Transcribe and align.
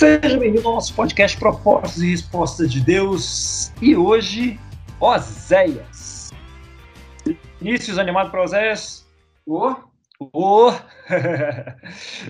Seja 0.00 0.38
bem-vindo 0.38 0.66
ao 0.66 0.76
nosso 0.76 0.94
podcast 0.94 1.36
Propostas 1.36 1.98
e 1.98 2.08
Respostas 2.08 2.72
de 2.72 2.80
Deus. 2.80 3.70
E 3.82 3.94
hoje, 3.94 4.58
Oséias. 4.98 6.30
Inícios 7.60 7.98
animado 7.98 8.30
para 8.30 8.42
Oséias? 8.42 9.06
Oh. 9.44 9.74
Oh. 10.32 10.70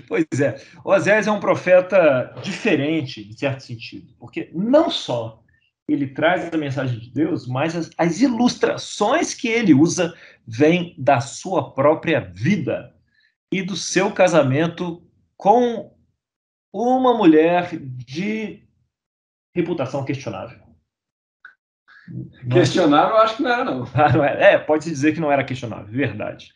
pois 0.07 0.39
é, 0.39 0.61
Oséias 0.85 1.27
é 1.27 1.31
um 1.31 1.41
profeta 1.41 2.33
diferente, 2.41 3.21
em 3.21 3.33
certo 3.33 3.63
sentido, 3.63 4.13
porque 4.17 4.49
não 4.53 4.89
só 4.89 5.43
ele 5.89 6.07
traz 6.07 6.53
a 6.53 6.57
mensagem 6.57 6.99
de 6.99 7.11
Deus, 7.13 7.47
mas 7.47 7.75
as, 7.75 7.89
as 7.97 8.21
ilustrações 8.21 9.33
que 9.33 9.49
ele 9.49 9.73
usa 9.73 10.13
vêm 10.47 10.95
da 10.97 11.19
sua 11.19 11.73
própria 11.73 12.21
vida 12.33 12.93
e 13.51 13.61
do 13.61 13.75
seu 13.75 14.11
casamento 14.11 15.03
com 15.35 15.91
uma 16.73 17.13
mulher 17.13 17.69
de 17.77 18.63
reputação 19.53 20.05
questionável. 20.05 20.59
Questionável, 22.49 23.15
eu 23.15 23.21
acho 23.21 23.37
que 23.37 23.43
não 23.43 23.51
era, 23.51 23.63
não. 23.63 23.87
Ah, 23.93 24.11
não 24.11 24.23
é, 24.23 24.53
é 24.53 24.57
pode-se 24.57 24.89
dizer 24.89 25.13
que 25.13 25.19
não 25.19 25.31
era 25.31 25.43
questionável, 25.43 25.85
verdade. 25.85 26.51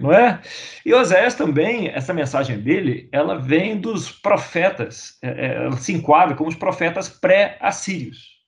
Não 0.00 0.12
é? 0.12 0.40
E 0.84 0.92
Oséias 0.92 1.34
também, 1.34 1.88
essa 1.88 2.12
mensagem 2.12 2.60
dele, 2.60 3.08
ela 3.12 3.38
vem 3.38 3.80
dos 3.80 4.10
profetas, 4.10 5.16
é, 5.22 5.28
é, 5.28 5.54
ela 5.64 5.76
se 5.76 5.92
enquadra 5.92 6.36
como 6.36 6.48
os 6.48 6.56
profetas 6.56 7.08
pré-assírios. 7.08 8.38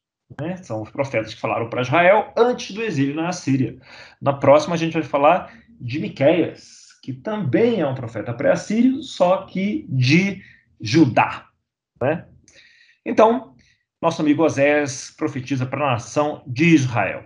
Né? 0.40 0.56
São 0.58 0.82
os 0.82 0.90
profetas 0.90 1.34
que 1.34 1.40
falaram 1.40 1.68
para 1.68 1.82
Israel 1.82 2.32
antes 2.36 2.74
do 2.74 2.82
exílio 2.82 3.14
na 3.14 3.28
Assíria. 3.28 3.76
Na 4.20 4.32
próxima, 4.32 4.74
a 4.74 4.78
gente 4.78 4.92
vai 4.92 5.02
falar 5.02 5.52
de 5.80 5.98
Miqueias, 5.98 6.88
que 7.02 7.12
também 7.12 7.80
é 7.80 7.86
um 7.86 7.94
profeta 7.94 8.34
pré-assírio, 8.34 9.02
só 9.02 9.38
que 9.46 9.86
de 9.88 10.42
Judá. 10.80 11.48
Né? 12.00 12.26
Então, 13.04 13.54
nosso 14.00 14.22
amigo 14.22 14.42
Osés 14.42 15.14
profetiza 15.16 15.66
para 15.66 15.86
a 15.86 15.92
nação 15.92 16.42
de 16.46 16.74
Israel. 16.74 17.24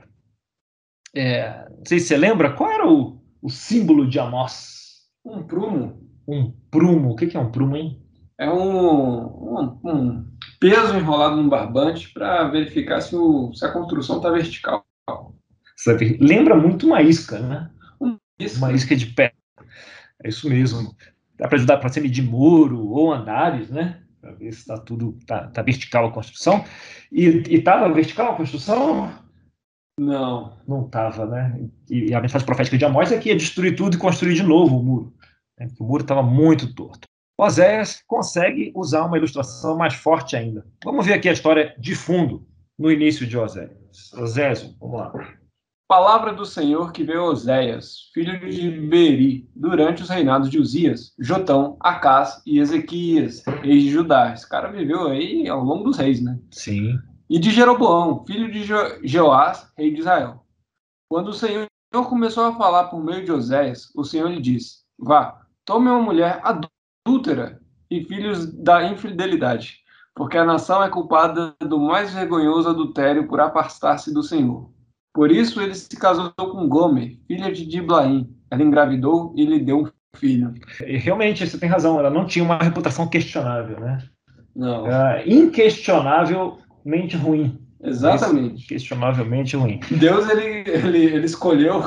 É, 1.15 1.69
não 1.71 1.85
sei 1.87 2.01
se 2.01 2.09
você 2.09 2.17
lembra, 2.17 2.53
qual 2.53 2.71
era 2.71 2.89
o, 2.89 3.23
o 3.41 3.49
símbolo 3.49 4.09
de 4.09 4.19
Amós? 4.19 5.05
Um 5.25 5.43
prumo. 5.43 6.11
Um 6.27 6.51
prumo. 6.71 7.13
O 7.13 7.17
que 7.17 7.37
é 7.37 7.41
um 7.41 7.53
prumo, 7.53 7.77
hein? 7.77 8.03
É 8.37 8.51
um, 8.51 9.27
um, 9.27 9.81
um 9.85 10.27
peso 10.59 10.97
enrolado 10.97 11.37
num 11.37 11.49
barbante 11.49 12.13
para 12.13 12.49
verificar 12.49 13.01
se, 13.01 13.15
o, 13.15 13.53
se, 13.55 13.65
a 13.65 13.73
construção 13.73 14.17
está 14.17 14.31
vertical. 14.31 14.85
Lembra 16.21 16.57
muito 16.57 16.87
uma 16.87 17.01
isca, 17.01 17.39
né? 17.39 17.71
Uma 18.01 18.19
isca, 18.41 18.59
uma 18.59 18.73
isca 18.73 18.97
de 18.97 19.07
pé. 19.07 19.33
É 20.25 20.29
isso 20.29 20.49
mesmo 20.49 20.97
dá 21.67 21.77
para 21.77 21.89
você 21.89 22.01
medir 22.01 22.23
muro 22.23 22.89
ou 22.89 23.13
andares, 23.13 23.71
né? 23.71 24.01
Para 24.21 24.33
ver 24.33 24.53
se 24.53 24.61
está 24.61 24.79
tudo 24.79 25.19
tá, 25.27 25.49
tá, 25.49 25.63
vertical 25.63 26.07
a 26.07 26.13
construção. 26.13 26.65
E 27.13 27.43
estava 27.49 27.93
vertical 27.93 28.33
a 28.33 28.37
construção? 28.37 29.13
Não. 29.99 30.57
Não 30.67 30.87
estava, 30.87 31.27
né? 31.27 31.69
E, 31.89 32.11
e, 32.11 32.15
a 32.15 32.21
mensagem 32.21 32.47
profética 32.47 32.77
de 32.77 32.85
Amós 32.85 33.13
é 33.13 33.19
que 33.19 33.29
ia 33.29 33.37
destruir 33.37 33.77
tudo 33.77 33.97
e 33.97 34.01
construir 34.01 34.35
de 34.35 34.43
novo 34.43 34.79
o 34.79 34.83
muro. 34.83 35.15
Né? 35.59 35.69
O 35.79 35.85
muro 35.85 36.03
estava 36.03 36.23
muito 36.23 36.75
torto. 36.75 37.07
Oséias 37.39 38.03
consegue 38.07 38.73
usar 38.75 39.05
uma 39.05 39.19
ilustração 39.19 39.77
mais 39.77 39.95
forte 39.95 40.37
ainda. 40.37 40.65
Vamos 40.85 41.05
ver 41.05 41.15
aqui 41.15 41.29
a 41.29 41.33
história 41.33 41.75
de 41.79 41.95
fundo 41.95 42.47
no 42.79 42.91
início 42.91 43.27
de 43.27 43.37
Oséias. 43.37 44.13
Oséias, 44.15 44.75
vamos 44.81 44.99
lá. 44.99 45.13
Palavra 45.87 46.33
do 46.33 46.47
Senhor 46.47 46.93
que 46.93 47.05
veio 47.05 47.21
a 47.21 47.29
Oséias, 47.29 48.11
filho 48.15 48.41
de 48.41 48.71
Beri, 48.71 49.47
durante 49.55 50.03
os 50.03 50.09
reinados 50.09 50.49
de 50.49 50.59
Uzias, 50.59 51.13
Jotão, 51.19 51.77
Acás 51.79 52.41
e 52.47 52.59
Ezequias, 52.59 53.45
reis 53.63 53.83
de 53.83 53.91
Judá. 53.91 54.33
Esse 54.33 54.49
cara 54.49 54.73
viveu 54.73 55.09
aí 55.09 55.47
ao 55.47 55.63
longo 55.63 55.85
dos 55.85 55.99
reis, 55.99 56.23
né? 56.23 56.39
Sim. 56.51 56.99
E 57.29 57.39
de 57.39 57.51
Jeroboão, 57.51 58.25
filho 58.25 58.51
de 58.51 58.65
Jeoás, 59.07 59.71
rei 59.77 59.93
de 59.93 60.01
Israel. 60.01 60.47
Quando 61.07 61.29
o 61.29 61.35
Senhor 61.35 61.69
começou 61.93 62.45
a 62.45 62.57
falar 62.57 62.85
por 62.85 63.05
meio 63.05 63.23
de 63.23 63.31
Oséias, 63.31 63.91
o 63.95 64.05
Senhor 64.05 64.31
lhe 64.31 64.41
disse: 64.41 64.85
Vá, 64.99 65.43
tome 65.67 65.91
uma 65.91 66.01
mulher 66.01 66.41
adúltera 66.43 67.61
e 67.91 68.03
filhos 68.05 68.51
da 68.55 68.83
infidelidade, 68.85 69.81
porque 70.15 70.39
a 70.39 70.45
nação 70.47 70.83
é 70.83 70.89
culpada 70.89 71.55
do 71.61 71.79
mais 71.79 72.15
vergonhoso 72.15 72.71
adultério 72.71 73.29
por 73.29 73.39
afastar-se 73.39 74.13
do 74.13 74.23
Senhor. 74.23 74.73
Por 75.15 75.31
isso 75.31 75.63
ele 75.63 75.75
se 75.75 75.97
casou 75.97 76.33
com 76.33 76.69
Gomer, 76.69 77.17
filha 77.29 77.53
de 77.53 77.65
Diblaim. 77.65 78.29
Ela 78.51 78.65
engravidou 78.65 79.33
e 79.37 79.47
lhe 79.47 79.61
deu 79.61 79.83
um 79.83 79.89
filho. 80.17 80.53
E 80.85 80.97
realmente, 80.97 81.47
você 81.47 81.57
tem 81.57 81.69
razão, 81.69 82.01
ela 82.01 82.11
não 82.11 82.27
tinha 82.27 82.45
uma 82.45 82.59
reputação 82.59 83.07
questionável, 83.09 83.79
né? 83.79 83.99
Não. 84.55 84.87
Era 84.87 85.23
inquestionavelmente 85.29 87.17
ruim. 87.17 87.61
Exatamente. 87.81 88.67
Questionavelmente 88.67 89.57
ruim. 89.57 89.79
Deus 89.89 90.29
ele, 90.29 90.69
ele, 90.69 91.05
ele 91.05 91.27
escolheu 91.27 91.85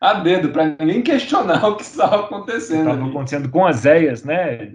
a 0.00 0.14
dedo 0.14 0.50
para 0.50 0.76
ninguém 0.78 1.00
questionar 1.00 1.66
o 1.66 1.76
que 1.76 1.82
estava 1.82 2.26
acontecendo. 2.26 2.90
Estava 2.90 3.08
acontecendo 3.08 3.48
com 3.48 3.62
Oséias, 3.62 4.22
né? 4.22 4.70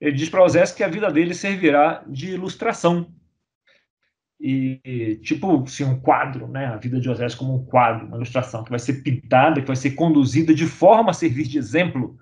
Ele 0.00 0.12
diz 0.12 0.28
para 0.28 0.44
Oséias 0.44 0.70
que 0.70 0.84
a 0.84 0.88
vida 0.88 1.10
dele 1.10 1.32
servirá 1.32 2.02
de 2.06 2.34
ilustração 2.34 3.06
e 4.46 5.16
tipo 5.22 5.62
assim, 5.62 5.84
um 5.84 5.98
quadro, 5.98 6.46
né? 6.46 6.66
A 6.66 6.76
vida 6.76 7.00
de 7.00 7.08
Osés 7.08 7.34
como 7.34 7.54
um 7.54 7.64
quadro, 7.64 8.06
uma 8.06 8.16
ilustração 8.16 8.62
que 8.62 8.68
vai 8.68 8.78
ser 8.78 9.02
pintada, 9.02 9.58
que 9.62 9.66
vai 9.66 9.74
ser 9.74 9.92
conduzida 9.92 10.52
de 10.52 10.66
forma 10.66 11.10
a 11.10 11.14
servir 11.14 11.44
de 11.44 11.56
exemplo 11.56 12.18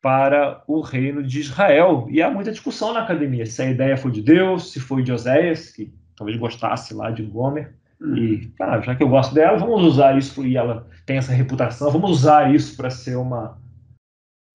para 0.00 0.62
o 0.68 0.80
reino 0.80 1.24
de 1.24 1.40
Israel. 1.40 2.06
E 2.08 2.22
há 2.22 2.30
muita 2.30 2.52
discussão 2.52 2.94
na 2.94 3.02
academia 3.02 3.44
se 3.46 3.60
a 3.60 3.68
ideia 3.68 3.96
foi 3.96 4.12
de 4.12 4.22
Deus, 4.22 4.70
se 4.70 4.78
foi 4.78 5.02
de 5.02 5.10
Oséias, 5.10 5.72
que 5.72 5.92
talvez 6.14 6.38
gostasse 6.38 6.94
lá 6.94 7.10
de 7.10 7.24
Gomer. 7.24 7.74
Hum. 8.00 8.16
E, 8.16 8.54
já 8.84 8.94
que 8.94 9.02
eu 9.02 9.08
gosto 9.08 9.34
dela, 9.34 9.58
vamos 9.58 9.82
usar 9.82 10.16
isso, 10.16 10.46
e 10.46 10.56
ela 10.56 10.86
tem 11.04 11.16
essa 11.16 11.32
reputação, 11.32 11.90
vamos 11.90 12.12
usar 12.12 12.54
isso 12.54 12.76
para 12.76 12.90
ser 12.90 13.16
uma, 13.16 13.58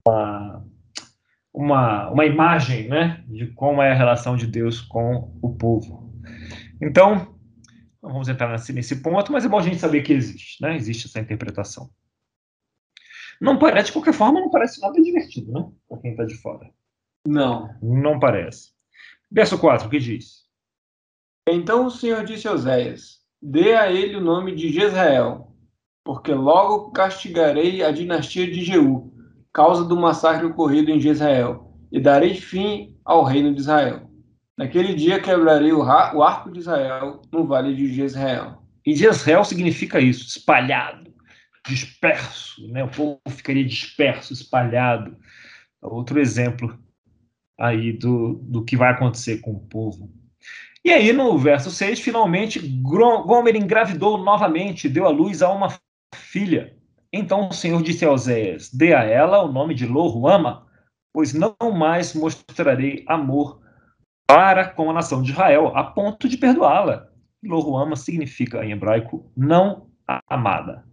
uma, 0.07 0.63
uma, 1.53 2.09
uma 2.09 2.25
imagem 2.25 2.88
né, 2.88 3.22
de 3.27 3.47
como 3.47 3.81
é 3.81 3.91
a 3.91 3.95
relação 3.95 4.38
de 4.38 4.47
Deus 4.47 4.79
com 4.79 5.38
o 5.41 5.53
povo. 5.53 6.06
Então, 6.85 7.35
não 8.01 8.12
vamos 8.12 8.29
entrar 8.29 8.51
nesse, 8.51 8.72
nesse 8.72 9.01
ponto, 9.01 9.31
mas 9.31 9.44
é 9.44 9.50
bom 9.50 9.57
a 9.57 9.63
gente 9.63 9.79
saber 9.79 10.03
que 10.03 10.13
existe, 10.13 10.62
né? 10.62 10.75
Existe 10.75 11.07
essa 11.07 11.19
interpretação. 11.19 11.90
Não 13.41 13.57
parece, 13.57 13.88
de 13.88 13.94
qualquer 13.94 14.13
forma, 14.13 14.40
não 14.40 14.51
parece 14.51 14.79
nada 14.79 15.01
divertido, 15.01 15.51
né? 15.51 15.68
Para 15.90 15.97
quem 15.97 16.12
está 16.12 16.24
de 16.24 16.35
fora. 16.35 16.69
Não. 17.25 17.75
Não 17.81 18.19
parece. 18.19 18.72
Verso 19.31 19.57
4, 19.57 19.88
o 19.88 19.90
que 19.90 19.97
diz? 19.97 20.45
Então 21.47 21.88
o 21.88 21.91
Senhor 21.91 22.24
disse 22.24 22.47
a 22.47 22.51
Oséias: 22.51 23.19
Dê 23.41 23.74
a 23.74 23.91
ele 23.91 24.16
o 24.16 24.22
nome 24.22 24.56
de 24.56 24.72
Jezreel, 24.72 25.51
porque 26.03 26.34
logo 26.34 26.91
castigarei 26.91 27.84
a 27.84 27.91
dinastia 27.91 28.45
de 28.45 28.63
Jeú, 28.63 29.12
causa 29.51 29.84
do 29.84 30.00
massacre 30.00 30.45
ocorrido 30.45 30.91
em 30.91 31.00
Jezreel, 31.00 31.75
e 31.91 32.00
darei 32.00 32.35
fim 32.35 32.95
ao 33.03 33.24
reino 33.24 33.53
de 33.53 33.62
Israel. 33.62 34.04
Naquele 34.57 34.93
dia 34.95 35.21
quebrarei 35.21 35.73
o, 35.73 35.79
o 35.79 36.23
arco 36.23 36.51
de 36.51 36.59
Israel 36.59 37.21
no 37.31 37.45
vale 37.45 37.75
de 37.75 37.93
Jezreel. 37.93 38.61
E 38.85 38.95
Jezreel 38.95 39.43
significa 39.43 39.99
isso, 39.99 40.25
espalhado, 40.25 41.13
disperso, 41.67 42.65
né? 42.71 42.83
O 42.83 42.89
povo 42.89 43.19
ficaria 43.29 43.65
disperso, 43.65 44.31
espalhado. 44.31 45.17
Outro 45.81 46.19
exemplo 46.19 46.79
aí 47.59 47.91
do, 47.94 48.35
do 48.44 48.63
que 48.63 48.77
vai 48.77 48.91
acontecer 48.91 49.39
com 49.39 49.51
o 49.51 49.59
povo. 49.59 50.09
E 50.83 50.91
aí, 50.91 51.11
no 51.11 51.38
verso 51.38 51.71
6, 51.71 51.99
finalmente, 51.99 52.59
Gomer 52.59 53.55
engravidou 53.55 54.19
novamente, 54.19 54.88
deu 54.88 55.05
à 55.05 55.09
luz 55.09 55.41
a 55.41 55.51
uma 55.51 55.73
filha. 56.13 56.77
Então 57.11 57.49
o 57.49 57.53
Senhor 57.53 57.81
disse 57.81 58.05
a 58.05 58.11
Oséias: 58.11 58.71
Dê 58.71 58.94
a 58.94 59.03
ela 59.03 59.44
o 59.44 59.51
nome 59.51 59.74
de 59.74 59.88
Loruama, 59.88 60.68
pois 61.12 61.33
não 61.33 61.56
mais 61.74 62.13
mostrarei 62.13 63.03
amor 63.07 63.64
para 64.27 64.69
com 64.69 64.89
a 64.89 64.94
nação 64.94 65.22
de 65.22 65.31
Israel, 65.31 65.75
a 65.75 65.83
ponto 65.83 66.27
de 66.27 66.38
perdoá-la. 66.38 67.07
Loruama 67.44 67.95
significa, 67.95 68.66
em 68.66 68.72
hebraico, 68.72 69.31
não 69.36 69.89
amada. 70.27 70.86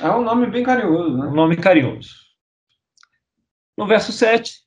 É 0.00 0.10
um 0.10 0.22
nome 0.22 0.46
bem 0.46 0.62
carinhoso, 0.62 1.16
né? 1.16 1.26
Um 1.26 1.34
nome 1.34 1.56
carinhoso. 1.56 2.14
No 3.76 3.86
verso 3.86 4.12
7. 4.12 4.64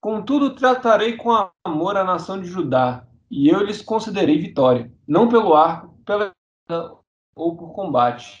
Contudo, 0.00 0.54
tratarei 0.54 1.16
com 1.16 1.30
amor 1.64 1.96
a 1.96 2.04
nação 2.04 2.40
de 2.40 2.46
Judá, 2.46 3.06
e 3.30 3.48
eu 3.48 3.64
lhes 3.64 3.80
concederei 3.80 4.38
vitória, 4.38 4.92
não 5.08 5.28
pelo 5.28 5.54
arco, 5.54 5.98
pela 6.04 6.32
ou 7.34 7.56
por 7.56 7.72
combate, 7.72 8.38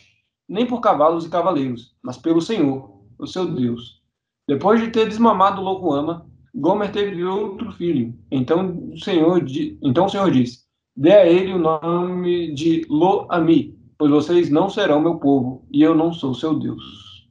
nem 0.48 0.66
por 0.66 0.80
cavalos 0.80 1.24
e 1.24 1.30
cavaleiros, 1.30 1.96
mas 2.02 2.16
pelo 2.16 2.40
Senhor, 2.40 3.02
o 3.18 3.26
seu 3.26 3.46
Deus. 3.46 4.02
Depois 4.46 4.80
de 4.80 4.90
ter 4.90 5.08
desmamado 5.08 5.62
Loruama, 5.62 6.30
Gomer 6.54 6.92
teve 6.92 7.24
outro 7.24 7.72
filho. 7.72 8.16
Então 8.30 8.90
o 8.92 8.98
Senhor, 8.98 9.44
então 9.82 10.06
o 10.06 10.08
Senhor 10.08 10.30
disse: 10.30 10.64
Dê 10.96 11.12
a 11.12 11.26
ele 11.26 11.52
o 11.52 11.58
nome 11.58 12.54
de 12.54 12.86
Lo-Ami, 12.88 13.76
pois 13.98 14.10
vocês 14.10 14.50
não 14.50 14.70
serão 14.70 15.00
meu 15.00 15.18
povo, 15.18 15.66
e 15.72 15.82
eu 15.82 15.94
não 15.94 16.12
sou 16.12 16.32
seu 16.34 16.58
Deus. 16.58 17.28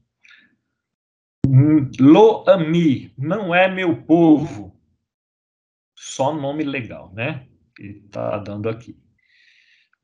Lo-Ami 1.99 3.13
não 3.17 3.55
é 3.55 3.73
meu 3.73 4.03
povo. 4.03 4.75
Só 5.95 6.33
nome 6.33 6.63
legal, 6.63 7.11
né? 7.13 7.47
Ele 7.79 7.99
está 7.99 8.37
dando 8.39 8.67
aqui. 8.67 8.97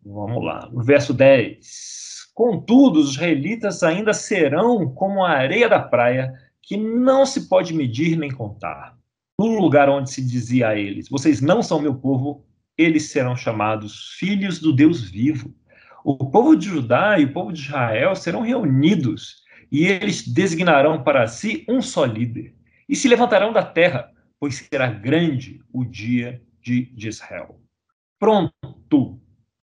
Vamos 0.03 0.43
lá. 0.43 0.69
Verso 0.73 1.13
10. 1.13 2.29
Contudo, 2.33 2.99
os 2.99 3.11
israelitas 3.11 3.83
ainda 3.83 4.13
serão 4.13 4.93
como 4.93 5.25
a 5.25 5.31
areia 5.31 5.67
da 5.67 5.79
praia, 5.79 6.31
que 6.61 6.77
não 6.77 7.25
se 7.25 7.49
pode 7.49 7.73
medir 7.73 8.17
nem 8.17 8.31
contar. 8.31 8.98
No 9.39 9.57
lugar 9.57 9.87
onde 9.87 10.11
se 10.11 10.21
dizia 10.21 10.67
a 10.67 10.75
eles: 10.75 11.07
Vocês 11.07 11.39
não 11.39 11.63
são 11.63 11.81
meu 11.81 11.95
povo, 11.95 12.45
eles 12.77 13.09
serão 13.09 13.37
chamados 13.37 14.17
filhos 14.19 14.59
do 14.59 14.73
Deus 14.73 15.09
vivo. 15.09 15.55
O 16.03 16.29
povo 16.29 16.57
de 16.57 16.67
Judá 16.67 17.17
e 17.17 17.23
o 17.23 17.31
povo 17.31 17.53
de 17.53 17.61
Israel 17.61 18.17
serão 18.17 18.41
reunidos, 18.41 19.37
e 19.71 19.87
eles 19.87 20.27
designarão 20.27 21.05
para 21.05 21.25
si 21.25 21.65
um 21.69 21.81
só 21.81 22.03
líder, 22.03 22.53
e 22.89 22.97
se 22.97 23.07
levantarão 23.07 23.53
da 23.53 23.63
terra, 23.63 24.11
pois 24.37 24.67
será 24.69 24.87
grande 24.87 25.63
o 25.71 25.85
dia 25.85 26.41
de 26.61 26.91
Israel. 26.97 27.61
Pronto! 28.19 29.21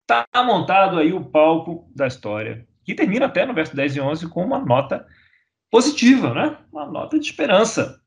Está 0.02 0.26
montado 0.44 0.98
aí 0.98 1.12
o 1.12 1.24
palco 1.24 1.88
da 1.94 2.08
história, 2.08 2.66
que 2.84 2.96
termina 2.96 3.26
até 3.26 3.46
no 3.46 3.54
verso 3.54 3.76
10 3.76 3.94
e 3.94 4.00
11 4.00 4.28
com 4.28 4.44
uma 4.44 4.58
nota 4.58 5.06
positiva, 5.70 6.34
né? 6.34 6.58
Uma 6.72 6.84
nota 6.84 7.16
de 7.16 7.26
esperança. 7.26 8.01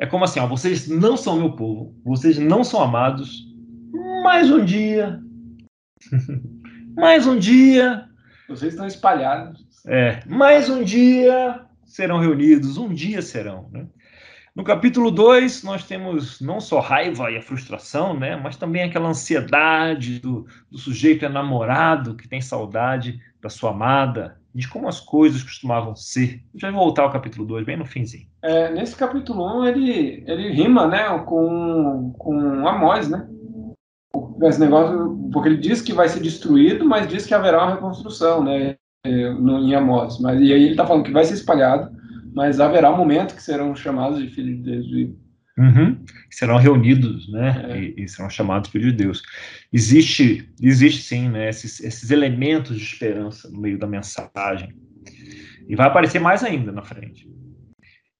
É 0.00 0.06
como 0.06 0.24
assim, 0.24 0.40
ó, 0.40 0.46
vocês 0.46 0.88
não 0.88 1.14
são 1.14 1.38
meu 1.38 1.52
povo, 1.52 1.94
vocês 2.02 2.38
não 2.38 2.64
são 2.64 2.82
amados. 2.82 3.46
Mais 4.22 4.50
um 4.50 4.64
dia, 4.64 5.20
mais 6.96 7.26
um 7.26 7.38
dia. 7.38 8.08
Vocês 8.48 8.72
estão 8.72 8.86
espalhados. 8.86 9.62
É, 9.86 10.22
mais 10.26 10.70
um 10.70 10.82
dia 10.82 11.66
serão 11.84 12.18
reunidos, 12.18 12.78
um 12.78 12.88
dia 12.94 13.20
serão, 13.20 13.68
né? 13.70 13.86
No 14.56 14.64
capítulo 14.64 15.10
2, 15.10 15.62
nós 15.64 15.84
temos 15.86 16.40
não 16.40 16.60
só 16.60 16.80
raiva 16.80 17.30
e 17.30 17.36
a 17.36 17.42
frustração, 17.42 18.18
né, 18.18 18.36
mas 18.36 18.56
também 18.56 18.82
aquela 18.82 19.08
ansiedade 19.08 20.18
do, 20.18 20.46
do 20.70 20.76
sujeito 20.76 21.24
enamorado 21.24 22.16
que 22.16 22.26
tem 22.26 22.40
saudade 22.40 23.20
da 23.40 23.48
sua 23.48 23.70
amada, 23.70 24.39
de 24.54 24.68
como 24.68 24.88
as 24.88 25.00
coisas 25.00 25.42
costumavam 25.42 25.94
ser. 25.94 26.42
A 26.48 26.52
gente 26.52 26.62
vai 26.62 26.72
voltar 26.72 27.02
ao 27.02 27.12
capítulo 27.12 27.46
2, 27.46 27.64
bem 27.64 27.76
no 27.76 27.86
finzinho. 27.86 28.26
É, 28.42 28.70
nesse 28.72 28.96
capítulo 28.96 29.44
1, 29.44 29.58
um, 29.58 29.64
ele, 29.64 30.24
ele 30.26 30.52
rima 30.52 30.86
né, 30.86 31.06
com, 31.20 32.12
com 32.18 32.68
Amós, 32.68 33.08
né? 33.08 33.28
Esse 34.42 34.60
negócio, 34.60 35.30
porque 35.32 35.48
ele 35.48 35.58
diz 35.58 35.82
que 35.82 35.92
vai 35.92 36.08
ser 36.08 36.20
destruído, 36.20 36.84
mas 36.84 37.08
diz 37.08 37.26
que 37.26 37.34
haverá 37.34 37.62
uma 37.62 37.74
reconstrução, 37.74 38.42
né? 38.42 38.76
No, 39.38 39.60
em 39.60 39.74
Amós. 39.74 40.18
Mas, 40.18 40.40
e 40.40 40.52
aí 40.52 40.62
ele 40.62 40.70
está 40.72 40.86
falando 40.86 41.04
que 41.04 41.12
vai 41.12 41.24
ser 41.24 41.34
espalhado, 41.34 41.90
mas 42.34 42.60
haverá 42.60 42.92
um 42.92 42.96
momento 42.96 43.34
que 43.34 43.42
serão 43.42 43.74
chamados 43.74 44.18
de 44.18 44.28
filhos 44.28 44.56
de 44.56 44.62
Deus. 44.62 45.14
Uhum. 45.60 46.02
Serão 46.30 46.56
reunidos, 46.56 47.30
né? 47.30 47.66
É. 47.68 47.78
E, 47.78 48.04
e, 48.04 48.08
serão 48.08 48.30
chamados 48.30 48.70
filhos 48.70 48.92
de 48.92 49.04
Deus. 49.04 49.22
Existe, 49.70 50.50
existe 50.58 51.02
sim, 51.02 51.28
né? 51.28 51.50
Esses, 51.50 51.80
esses 51.80 52.10
elementos 52.10 52.78
de 52.78 52.82
esperança 52.82 53.50
no 53.50 53.60
meio 53.60 53.78
da 53.78 53.86
mensagem. 53.86 54.74
E 55.68 55.76
vai 55.76 55.86
aparecer 55.86 56.18
mais 56.18 56.42
ainda 56.42 56.72
na 56.72 56.82
frente. 56.82 57.30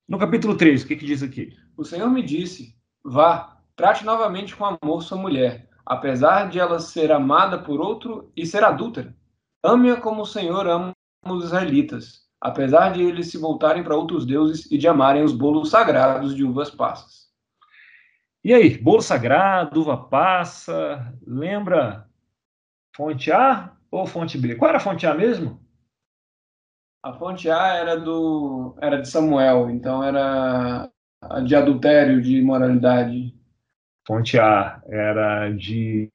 No 0.06 0.18
capítulo 0.18 0.54
3, 0.54 0.82
o 0.82 0.86
que, 0.86 0.96
que 0.96 1.06
diz 1.06 1.22
aqui? 1.22 1.56
O 1.76 1.84
Senhor 1.84 2.10
me 2.10 2.22
disse: 2.22 2.76
Vá, 3.02 3.56
trate 3.74 4.04
novamente 4.04 4.54
com 4.54 4.66
amor 4.66 5.02
sua 5.02 5.16
mulher, 5.16 5.66
apesar 5.86 6.50
de 6.50 6.58
ela 6.58 6.78
ser 6.78 7.10
amada 7.10 7.58
por 7.58 7.80
outro 7.80 8.30
e 8.36 8.44
ser 8.44 8.62
adúltera. 8.62 9.16
Ame-a 9.62 9.96
como 9.96 10.22
o 10.22 10.26
Senhor 10.26 10.66
ama 10.66 10.92
os 11.26 11.44
israelitas 11.44 12.20
apesar 12.40 12.90
de 12.90 13.02
eles 13.02 13.30
se 13.30 13.36
voltarem 13.36 13.82
para 13.82 13.96
outros 13.96 14.24
deuses 14.24 14.70
e 14.70 14.78
de 14.78 14.88
amarem 14.88 15.22
os 15.22 15.32
bolos 15.32 15.68
sagrados 15.70 16.34
de 16.34 16.42
uvas 16.42 16.70
passas. 16.70 17.19
E 18.42 18.54
aí, 18.54 18.78
bolo 18.78 19.02
sagrado, 19.02 19.82
uva 19.82 19.98
passa, 19.98 21.12
lembra 21.26 22.08
fonte 22.96 23.30
A 23.30 23.72
ou 23.90 24.06
fonte 24.06 24.38
B? 24.38 24.54
Qual 24.54 24.68
era 24.68 24.78
a 24.78 24.80
fonte 24.80 25.06
A 25.06 25.12
mesmo? 25.12 25.60
A 27.02 27.12
fonte 27.12 27.50
A 27.50 27.74
era 27.74 27.96
do 27.96 28.74
era 28.80 29.00
de 29.00 29.08
Samuel, 29.08 29.70
então 29.70 30.02
era 30.02 30.90
de 31.44 31.54
adultério, 31.54 32.22
de 32.22 32.38
imoralidade. 32.38 33.34
Fonte 34.06 34.38
A 34.38 34.82
era 34.86 35.50
de 35.50 36.10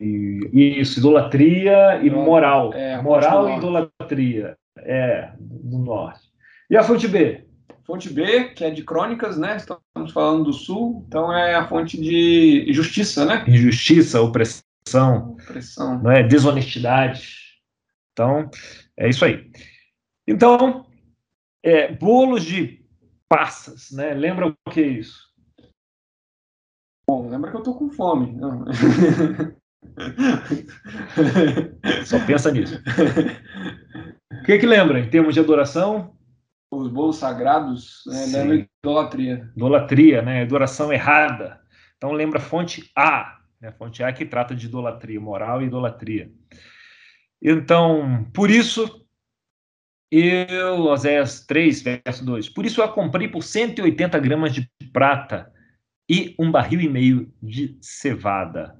isso, 0.51 0.99
idolatria 0.99 1.99
e 2.03 2.09
moral. 2.09 2.73
É, 2.73 2.99
moral 3.01 3.49
e 3.49 3.57
idolatria. 3.57 4.57
É, 4.79 5.31
do 5.39 5.77
norte. 5.77 6.27
E 6.69 6.75
a 6.75 6.81
fonte 6.81 7.07
B? 7.07 7.44
Fonte 7.85 8.09
B, 8.09 8.49
que 8.55 8.65
é 8.65 8.71
de 8.71 8.83
crônicas, 8.83 9.37
né? 9.37 9.57
Estamos 9.57 10.11
falando 10.11 10.45
do 10.45 10.53
sul, 10.53 11.05
então 11.07 11.31
é 11.31 11.53
a 11.53 11.67
fonte 11.67 12.01
de 12.01 12.65
justiça, 12.73 13.23
né? 13.25 13.45
Injustiça, 13.47 14.19
opressão, 14.19 15.33
opressão. 15.33 16.01
Não 16.01 16.11
é? 16.11 16.23
desonestidade. 16.23 17.59
Então, 18.11 18.49
é 18.97 19.07
isso 19.07 19.23
aí. 19.23 19.51
Então, 20.27 20.87
é, 21.63 21.91
bolos 21.93 22.43
de 22.43 22.83
passas, 23.29 23.91
né? 23.91 24.15
Lembra 24.15 24.47
o 24.47 24.55
que 24.71 24.81
é 24.81 24.87
isso? 24.87 25.29
Bom, 27.07 27.29
lembra 27.29 27.51
que 27.51 27.57
eu 27.57 27.63
tô 27.63 27.75
com 27.75 27.91
fome. 27.91 28.35
Só 32.03 32.25
pensa 32.25 32.51
nisso. 32.51 32.81
O 34.31 34.43
que, 34.43 34.57
que 34.57 34.65
lembra 34.65 34.99
em 34.99 35.07
termos 35.07 35.35
de 35.35 35.39
adoração? 35.39 36.14
Os 36.75 36.89
bolos 36.89 37.17
sagrados, 37.17 38.03
né? 38.07 38.67
idolatria. 38.83 39.51
Idolatria, 39.55 40.21
né? 40.21 40.41
Adoração 40.41 40.91
errada. 40.91 41.61
Então 41.97 42.11
lembra 42.11 42.39
fonte 42.39 42.91
A, 42.95 43.39
né? 43.59 43.71
fonte 43.71 44.03
A 44.03 44.11
que 44.11 44.25
trata 44.25 44.55
de 44.55 44.67
idolatria, 44.67 45.19
moral 45.19 45.61
e 45.61 45.65
idolatria. 45.65 46.31
Então, 47.41 48.29
por 48.33 48.49
isso, 48.49 49.05
eu, 50.11 50.81
Oséias 50.81 51.45
3, 51.45 51.81
verso 51.81 52.25
2, 52.25 52.49
por 52.49 52.65
isso 52.65 52.81
eu 52.81 52.85
a 52.85 52.91
comprei 52.91 53.27
por 53.27 53.43
180 53.43 54.19
gramas 54.19 54.53
de 54.53 54.69
prata 54.91 55.51
e 56.09 56.35
um 56.39 56.51
barril 56.51 56.81
e 56.81 56.89
meio 56.89 57.33
de 57.41 57.77
cevada. 57.81 58.79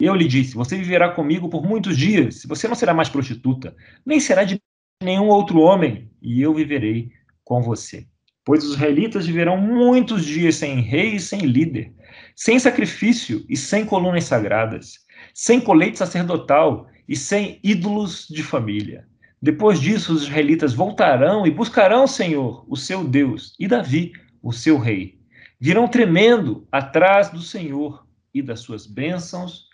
Eu 0.00 0.14
lhe 0.14 0.26
disse: 0.26 0.54
Você 0.54 0.76
viverá 0.76 1.10
comigo 1.10 1.48
por 1.48 1.62
muitos 1.62 1.96
dias. 1.96 2.44
Você 2.46 2.66
não 2.66 2.74
será 2.74 2.94
mais 2.94 3.08
prostituta, 3.08 3.76
nem 4.04 4.18
será 4.18 4.44
de 4.44 4.60
nenhum 5.02 5.28
outro 5.28 5.60
homem, 5.60 6.10
e 6.20 6.42
eu 6.42 6.54
viverei 6.54 7.10
com 7.42 7.62
você. 7.62 8.06
Pois 8.44 8.64
os 8.64 8.74
israelitas 8.74 9.26
viverão 9.26 9.56
muitos 9.56 10.24
dias 10.24 10.56
sem 10.56 10.80
rei 10.80 11.14
e 11.14 11.20
sem 11.20 11.40
líder, 11.40 11.92
sem 12.36 12.58
sacrifício 12.58 13.44
e 13.48 13.56
sem 13.56 13.84
colunas 13.86 14.24
sagradas, 14.24 14.98
sem 15.32 15.60
colete 15.60 15.98
sacerdotal 15.98 16.86
e 17.08 17.16
sem 17.16 17.58
ídolos 17.62 18.26
de 18.28 18.42
família. 18.42 19.06
Depois 19.40 19.80
disso, 19.80 20.12
os 20.12 20.24
israelitas 20.24 20.74
voltarão 20.74 21.46
e 21.46 21.50
buscarão 21.50 22.04
o 22.04 22.08
Senhor, 22.08 22.64
o 22.68 22.76
seu 22.76 23.02
Deus, 23.02 23.54
e 23.58 23.66
Davi, 23.66 24.12
o 24.42 24.52
seu 24.52 24.78
rei. 24.78 25.18
Virão 25.58 25.88
tremendo 25.88 26.66
atrás 26.70 27.30
do 27.30 27.40
Senhor 27.40 28.06
e 28.34 28.42
das 28.42 28.60
suas 28.60 28.86
bênçãos 28.86 29.66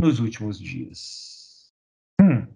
nos 0.00 0.20
últimos 0.20 0.58
dias. 0.58 1.72
Hum. 2.20 2.46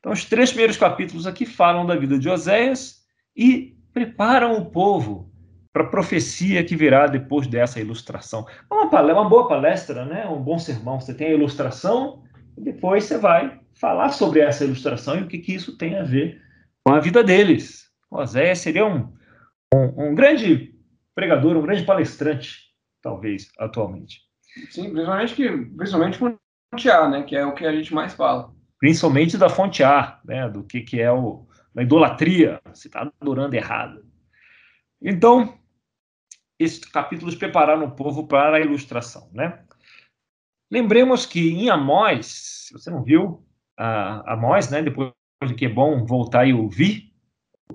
Então, 0.00 0.12
os 0.12 0.24
três 0.24 0.50
primeiros 0.50 0.76
capítulos 0.76 1.26
aqui 1.26 1.46
falam 1.46 1.86
da 1.86 1.94
vida 1.94 2.18
de 2.18 2.28
Oséias 2.28 3.04
e 3.36 3.76
preparam 3.92 4.56
o 4.56 4.70
povo 4.70 5.30
para 5.72 5.84
a 5.84 5.88
profecia 5.88 6.64
que 6.64 6.74
virá 6.74 7.06
depois 7.06 7.46
dessa 7.46 7.78
ilustração. 7.80 8.46
É 8.70 8.74
uma, 8.74 9.02
uma 9.12 9.28
boa 9.28 9.46
palestra, 9.46 10.04
né? 10.04 10.26
um 10.26 10.42
bom 10.42 10.58
sermão. 10.58 11.00
Você 11.00 11.14
tem 11.14 11.28
a 11.28 11.34
ilustração 11.34 12.22
e 12.56 12.62
depois 12.62 13.04
você 13.04 13.18
vai 13.18 13.60
falar 13.74 14.10
sobre 14.10 14.40
essa 14.40 14.64
ilustração 14.64 15.18
e 15.18 15.22
o 15.22 15.28
que, 15.28 15.38
que 15.38 15.54
isso 15.54 15.76
tem 15.76 15.98
a 15.98 16.02
ver 16.02 16.40
com 16.84 16.92
a 16.92 16.98
vida 16.98 17.22
deles. 17.22 17.88
Oséias 18.10 18.58
seria 18.58 18.86
um, 18.86 19.12
um, 19.72 20.10
um 20.10 20.14
grande 20.14 20.74
pregador, 21.14 21.56
um 21.56 21.62
grande 21.62 21.84
palestrante, 21.84 22.58
talvez, 23.02 23.50
atualmente. 23.58 24.22
Sim, 24.70 24.90
principalmente, 24.90 25.34
que, 25.34 25.48
principalmente 25.76 26.18
fonte 26.18 26.90
A, 26.90 27.08
né? 27.08 27.22
Que 27.22 27.36
é 27.36 27.46
o 27.46 27.54
que 27.54 27.64
a 27.64 27.72
gente 27.72 27.94
mais 27.94 28.14
fala. 28.14 28.52
Principalmente 28.80 29.36
da 29.36 29.50
fonte 29.50 29.84
A, 29.84 30.18
né? 30.24 30.48
Do 30.48 30.64
que, 30.64 30.80
que 30.80 31.00
é 31.00 31.12
o, 31.12 31.46
a 31.76 31.82
idolatria, 31.82 32.60
se 32.72 32.88
está 32.88 33.12
adorando 33.20 33.54
errado. 33.54 34.04
Então, 35.00 35.56
esses 36.58 36.78
capítulos 36.78 37.34
prepararam 37.34 37.84
o 37.84 37.94
povo 37.94 38.26
para 38.26 38.56
a 38.56 38.60
ilustração, 38.60 39.30
né? 39.32 39.62
Lembremos 40.70 41.26
que 41.26 41.50
em 41.50 41.68
Amós, 41.68 42.26
se 42.66 42.72
você 42.72 42.90
não 42.90 43.02
viu, 43.02 43.44
a 43.76 44.34
Amós, 44.34 44.70
né? 44.70 44.82
Depois 44.82 45.12
de 45.46 45.54
que 45.54 45.66
é 45.66 45.68
bom 45.68 46.04
voltar 46.04 46.46
e 46.46 46.54
ouvir 46.54 47.12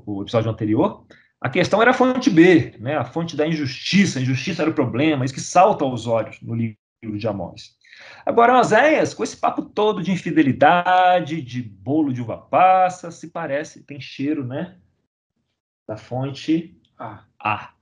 o 0.05 0.21
episódio 0.21 0.51
anterior, 0.51 1.05
a 1.41 1.49
questão 1.49 1.81
era 1.81 1.91
a 1.91 1.93
fonte 1.93 2.29
B, 2.29 2.75
né? 2.79 2.97
A 2.97 3.05
fonte 3.05 3.35
da 3.35 3.47
injustiça. 3.47 4.19
A 4.19 4.21
injustiça 4.21 4.61
era 4.61 4.71
o 4.71 4.75
problema, 4.75 5.25
isso 5.25 5.33
que 5.33 5.41
salta 5.41 5.85
aos 5.85 6.07
olhos 6.07 6.41
no 6.41 6.55
livro 6.55 6.77
de 7.17 7.27
Amós. 7.27 7.75
Agora, 8.25 8.59
Oséias, 8.59 9.13
com 9.13 9.23
esse 9.23 9.37
papo 9.37 9.63
todo 9.63 10.01
de 10.01 10.11
infidelidade, 10.11 11.41
de 11.41 11.61
bolo 11.61 12.11
de 12.11 12.21
uva 12.21 12.37
passa, 12.37 13.11
se 13.11 13.29
parece, 13.29 13.83
tem 13.83 13.99
cheiro, 13.99 14.45
né? 14.45 14.77
Da 15.87 15.97
fonte 15.97 16.79
A. 16.97 17.23
A. 17.39 17.73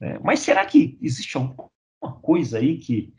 Né? 0.00 0.18
Mas 0.22 0.40
será 0.40 0.64
que 0.64 0.98
existe 1.00 1.36
alguma 1.36 1.72
uma 2.02 2.12
coisa 2.20 2.58
aí 2.58 2.78
que 2.78 3.14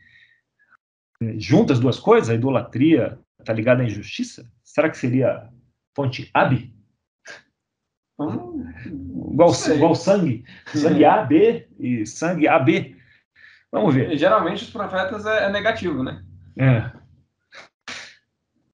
é, 1.22 1.38
junta 1.38 1.72
as 1.72 1.80
duas 1.80 1.98
coisas, 1.98 2.28
a 2.28 2.34
idolatria 2.34 3.18
está 3.40 3.52
ligada 3.52 3.82
à 3.82 3.86
injustiça? 3.86 4.50
Será 4.62 4.90
que 4.90 4.98
seria 4.98 5.50
fonte 5.96 6.30
AB? 6.34 6.72
Hum, 8.18 8.72
igual, 9.32 9.50
igual 9.74 9.94
sangue. 9.94 10.44
Sangue 10.66 11.04
A, 11.04 11.22
B 11.22 11.66
e 11.78 12.06
sangue 12.06 12.46
AB. 12.46 12.96
Vamos 13.74 13.92
ver. 13.92 14.12
E, 14.12 14.16
geralmente 14.16 14.62
os 14.62 14.70
profetas 14.70 15.26
é, 15.26 15.46
é 15.46 15.50
negativo, 15.50 16.04
né? 16.04 16.22
É. 16.56 16.92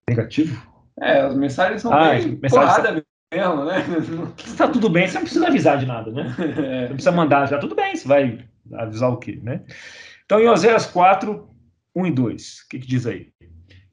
Negativo? 0.06 0.60
É, 1.00 1.22
as 1.22 1.34
mensagens 1.34 1.80
são 1.80 1.90
ah, 1.90 2.10
bem 2.10 2.38
mensagens 2.42 3.02
mesmo, 3.32 3.64
né? 3.64 3.76
Tá 4.58 4.68
tudo 4.68 4.90
bem, 4.90 5.08
você 5.08 5.14
não 5.14 5.22
precisa 5.22 5.46
avisar 5.46 5.78
de 5.78 5.86
nada, 5.86 6.10
né? 6.10 6.36
É. 6.38 6.80
Não 6.82 6.94
precisa 6.94 7.12
mandar, 7.12 7.46
já 7.46 7.58
tudo 7.58 7.74
bem, 7.74 7.96
você 7.96 8.06
vai 8.06 8.46
avisar 8.74 9.10
o 9.10 9.16
quê, 9.16 9.40
né? 9.42 9.64
Então, 10.26 10.38
em 10.38 10.48
Oséias 10.48 10.84
4, 10.84 11.48
1 11.96 12.06
e 12.06 12.10
2, 12.10 12.58
o 12.58 12.68
que, 12.68 12.78
que 12.80 12.86
diz 12.86 13.06
aí? 13.06 13.32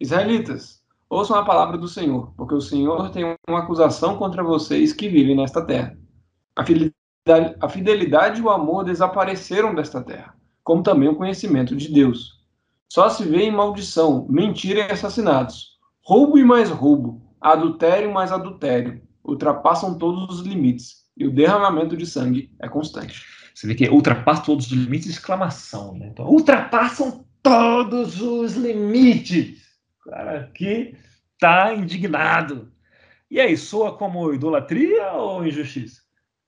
Israelitas, 0.01 0.83
ouçam 1.09 1.37
a 1.37 1.45
palavra 1.45 1.77
do 1.77 1.87
Senhor, 1.87 2.33
porque 2.35 2.53
o 2.53 2.59
Senhor 2.59 3.09
tem 3.11 3.33
uma 3.47 3.59
acusação 3.59 4.17
contra 4.17 4.43
vocês 4.43 4.91
que 4.91 5.07
vivem 5.07 5.37
nesta 5.37 5.65
terra. 5.65 5.97
A 6.53 6.65
fidelidade, 6.65 7.55
a 7.61 7.69
fidelidade 7.69 8.41
e 8.41 8.43
o 8.43 8.49
amor 8.49 8.83
desapareceram 8.83 9.73
desta 9.73 10.03
terra, 10.03 10.36
como 10.67 10.83
também 10.83 11.07
o 11.07 11.15
conhecimento 11.15 11.73
de 11.73 11.87
Deus. 11.87 12.45
Só 12.91 13.07
se 13.07 13.23
vê 13.23 13.43
em 13.43 13.51
maldição, 13.51 14.27
mentira 14.29 14.81
e 14.81 14.91
assassinatos, 14.91 15.77
roubo 16.03 16.37
e 16.37 16.43
mais 16.43 16.69
roubo, 16.69 17.21
adultério 17.39 18.09
e 18.09 18.13
mais 18.13 18.33
adultério, 18.33 19.01
ultrapassam 19.23 19.97
todos 19.97 20.41
os 20.41 20.45
limites, 20.45 21.05
e 21.15 21.25
o 21.25 21.31
derramamento 21.31 21.95
de 21.95 22.05
sangue 22.05 22.51
é 22.59 22.67
constante. 22.67 23.25
Você 23.55 23.65
vê 23.65 23.75
que 23.75 23.87
ultrapassa 23.87 24.43
todos 24.43 24.65
os 24.65 24.73
limites, 24.73 25.09
exclamação, 25.09 25.97
né? 25.97 26.09
Então, 26.11 26.27
ultrapassam 26.27 27.25
todos 27.41 28.21
os 28.21 28.57
limites. 28.57 29.63
O 30.05 30.09
cara 30.09 30.41
aqui 30.41 30.97
está 31.31 31.73
indignado. 31.73 32.73
E 33.31 33.39
aí, 33.39 33.55
soa 33.55 33.97
como 33.97 34.33
idolatria 34.33 35.13
ou 35.13 35.47
injustiça? 35.47 36.01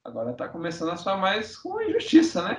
Agora 0.03 0.31
está 0.31 0.49
começando 0.49 0.89
a 0.89 0.97
soar 0.97 1.17
mais 1.17 1.55
com 1.55 1.81
injustiça, 1.81 2.43
né? 2.43 2.57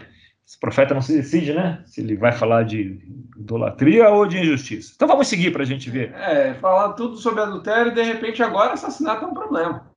Esse 0.51 0.59
profeta 0.59 0.93
não 0.93 1.01
se 1.01 1.17
decide, 1.17 1.55
né? 1.55 1.81
Se 1.87 2.01
ele 2.01 2.17
vai 2.17 2.33
falar 2.33 2.65
de 2.65 3.01
idolatria 3.37 4.09
ou 4.09 4.27
de 4.27 4.37
injustiça. 4.37 4.93
Então 4.97 5.07
vamos 5.07 5.29
seguir 5.29 5.53
para 5.53 5.63
a 5.63 5.65
gente 5.67 5.89
ver. 5.89 6.13
É, 6.13 6.55
falar 6.55 6.95
tudo 6.95 7.17
sobre 7.17 7.41
adultério 7.41 7.93
e 7.93 7.95
de 7.95 8.03
repente 8.03 8.43
agora 8.43 8.73
assassinato 8.73 9.25
é 9.25 9.29
um 9.29 9.33
problema. 9.33 9.89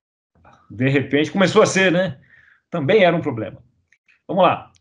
De 0.69 0.87
repente 0.87 1.31
começou 1.31 1.63
a 1.63 1.65
ser, 1.65 1.91
né? 1.91 2.19
Também 2.69 3.03
era 3.03 3.17
um 3.17 3.21
problema. 3.21 3.57
Vamos 4.27 4.43
lá. 4.43 4.71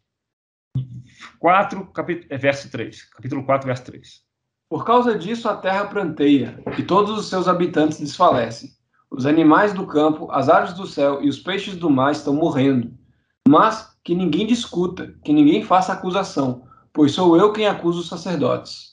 4, 1.38 1.86
capítulo, 1.86 2.26
é, 2.28 2.36
verso 2.36 2.70
3. 2.70 3.04
Capítulo 3.04 3.42
4, 3.42 3.66
verso 3.66 3.84
3. 3.84 4.20
Por 4.68 4.84
causa 4.84 5.18
disso 5.18 5.48
a 5.48 5.56
terra 5.56 5.86
pranteia, 5.86 6.62
e 6.76 6.82
todos 6.82 7.18
os 7.18 7.30
seus 7.30 7.48
habitantes 7.48 7.98
desfalecem. 7.98 8.68
Os 9.10 9.24
animais 9.24 9.72
do 9.72 9.86
campo, 9.86 10.30
as 10.32 10.50
aves 10.50 10.74
do 10.74 10.86
céu 10.86 11.22
e 11.22 11.30
os 11.30 11.38
peixes 11.38 11.76
do 11.76 11.88
mar 11.88 12.12
estão 12.12 12.34
morrendo. 12.34 12.92
Mas 13.48 13.91
que 14.04 14.14
ninguém 14.14 14.46
discuta, 14.46 15.14
que 15.24 15.32
ninguém 15.32 15.62
faça 15.62 15.92
acusação, 15.92 16.64
pois 16.92 17.12
sou 17.12 17.36
eu 17.36 17.52
quem 17.52 17.66
acuso 17.66 18.00
os 18.00 18.08
sacerdotes. 18.08 18.92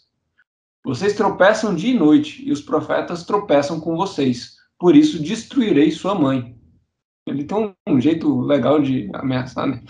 Vocês 0.84 1.14
tropeçam 1.14 1.76
dia 1.76 1.94
e 1.94 1.98
noite, 1.98 2.44
e 2.48 2.52
os 2.52 2.62
profetas 2.62 3.24
tropeçam 3.24 3.80
com 3.80 3.96
vocês. 3.98 4.56
Por 4.78 4.96
isso 4.96 5.22
destruirei 5.22 5.92
sua 5.92 6.16
mãe. 6.16 6.56
Ele 7.28 7.44
tem 7.44 7.76
um, 7.88 8.02
jeito 8.02 8.42
legal 8.42 8.82
de 8.82 9.10
ameaçar, 9.14 9.68
né? 9.68 9.84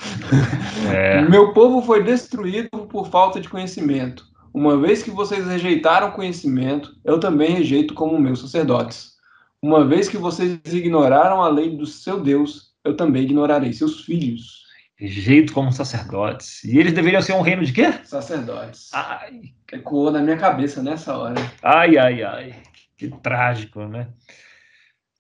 É. 0.92 1.22
Meu 1.22 1.54
povo 1.54 1.82
foi 1.82 2.04
destruído 2.04 2.70
por 2.88 3.08
falta 3.08 3.40
de 3.40 3.48
conhecimento. 3.48 4.26
Uma 4.54 4.78
vez 4.78 5.04
que 5.04 5.12
vocês 5.12 5.46
rejeitaram 5.46 6.12
conhecimento, 6.12 6.96
eu 7.06 7.20
também 7.20 7.52
rejeito 7.52 7.94
como 7.94 8.20
meus 8.20 8.42
sacerdotes. 8.42 9.14
Uma 9.62 9.86
vez 9.86 10.10
que 10.10 10.18
vocês 10.18 10.60
ignoraram 10.66 11.42
a 11.42 11.50
lei 11.50 11.76
do 11.76 11.86
seu 11.86 12.20
Deus, 12.20 12.74
eu 12.84 12.96
também 12.96 13.24
ignorarei 13.24 13.72
seus 13.74 14.02
filhos. 14.02 14.64
Rejeito 15.00 15.54
como 15.54 15.72
sacerdotes. 15.72 16.62
E 16.66 16.78
eles 16.78 16.92
deveriam 16.92 17.22
ser 17.22 17.32
um 17.32 17.42
reino 17.42 17.64
de 17.64 17.72
quê? 17.72 17.94
Sacerdotes. 18.04 18.90
Ai. 18.94 19.54
Ecoou 19.72 20.12
na 20.12 20.20
minha 20.20 20.36
cabeça 20.36 20.84
nessa 20.84 21.18
hora. 21.18 21.36
Ai, 21.64 21.98
ai, 21.98 22.22
ai. 22.22 22.62
Que 22.98 23.08
trágico, 23.08 23.86
né? 23.86 24.10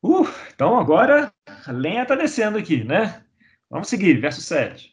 Uh, 0.03 0.27
então 0.53 0.77
agora 0.77 1.31
a 1.65 1.71
lenha 1.71 2.03
está 2.03 2.13
descendo 2.13 2.57
aqui, 2.57 2.83
né? 2.83 3.23
Vamos 3.69 3.87
seguir, 3.87 4.19
verso 4.19 4.41
7. 4.41 4.91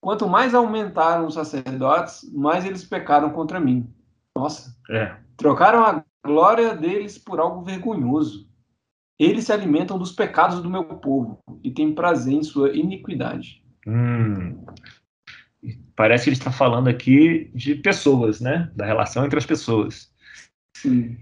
Quanto 0.00 0.28
mais 0.28 0.56
aumentaram 0.56 1.26
os 1.26 1.34
sacerdotes, 1.34 2.28
mais 2.32 2.64
eles 2.64 2.84
pecaram 2.84 3.30
contra 3.30 3.60
mim. 3.60 3.88
Nossa. 4.34 4.76
É. 4.90 5.16
Trocaram 5.36 5.84
a 5.84 6.04
glória 6.26 6.74
deles 6.74 7.16
por 7.16 7.38
algo 7.38 7.62
vergonhoso. 7.62 8.48
Eles 9.16 9.44
se 9.44 9.52
alimentam 9.52 9.96
dos 9.96 10.10
pecados 10.10 10.60
do 10.60 10.70
meu 10.70 10.82
povo 10.84 11.38
e 11.62 11.70
têm 11.70 11.94
prazer 11.94 12.34
em 12.34 12.42
sua 12.42 12.76
iniquidade. 12.76 13.62
Hum. 13.88 14.66
Parece 15.96 16.24
que 16.24 16.30
ele 16.30 16.36
está 16.36 16.52
falando 16.52 16.88
aqui 16.88 17.50
de 17.54 17.74
pessoas, 17.74 18.40
né? 18.40 18.70
Da 18.76 18.84
relação 18.84 19.24
entre 19.24 19.38
as 19.38 19.46
pessoas. 19.46 20.12
Sim. 20.76 21.16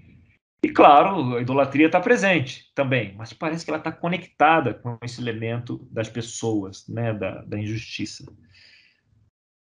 E 0.62 0.68
claro, 0.68 1.36
a 1.36 1.40
idolatria 1.40 1.86
está 1.86 2.00
presente 2.00 2.72
também, 2.74 3.14
mas 3.16 3.32
parece 3.32 3.64
que 3.64 3.70
ela 3.70 3.78
está 3.78 3.92
conectada 3.92 4.74
com 4.74 4.98
esse 5.02 5.20
elemento 5.20 5.86
das 5.92 6.08
pessoas, 6.08 6.88
né, 6.88 7.14
da, 7.14 7.42
da 7.42 7.58
injustiça. 7.58 8.24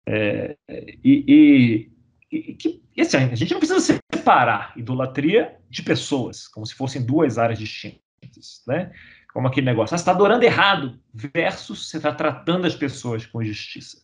É, 0.08 0.58
e, 1.04 1.24
e, 1.28 1.92
e, 2.32 2.82
e 2.96 3.02
assim, 3.02 3.18
a 3.18 3.36
gente 3.36 3.52
não 3.52 3.60
precisa 3.60 4.00
separar 4.12 4.74
idolatria 4.76 5.60
de 5.70 5.84
pessoas, 5.84 6.48
como 6.48 6.66
se 6.66 6.74
fossem 6.74 7.06
duas 7.06 7.38
áreas 7.38 7.60
distintas, 7.60 8.64
né? 8.66 8.92
Como 9.38 9.50
aquele 9.50 9.68
negócio, 9.68 9.94
ah, 9.94 9.98
você 10.00 10.02
está 10.02 10.14
adorando 10.14 10.44
errado, 10.44 11.00
versus 11.14 11.92
você 11.92 11.98
está 11.98 12.12
tratando 12.12 12.66
as 12.66 12.74
pessoas 12.74 13.24
com 13.24 13.44
justiça. 13.44 14.02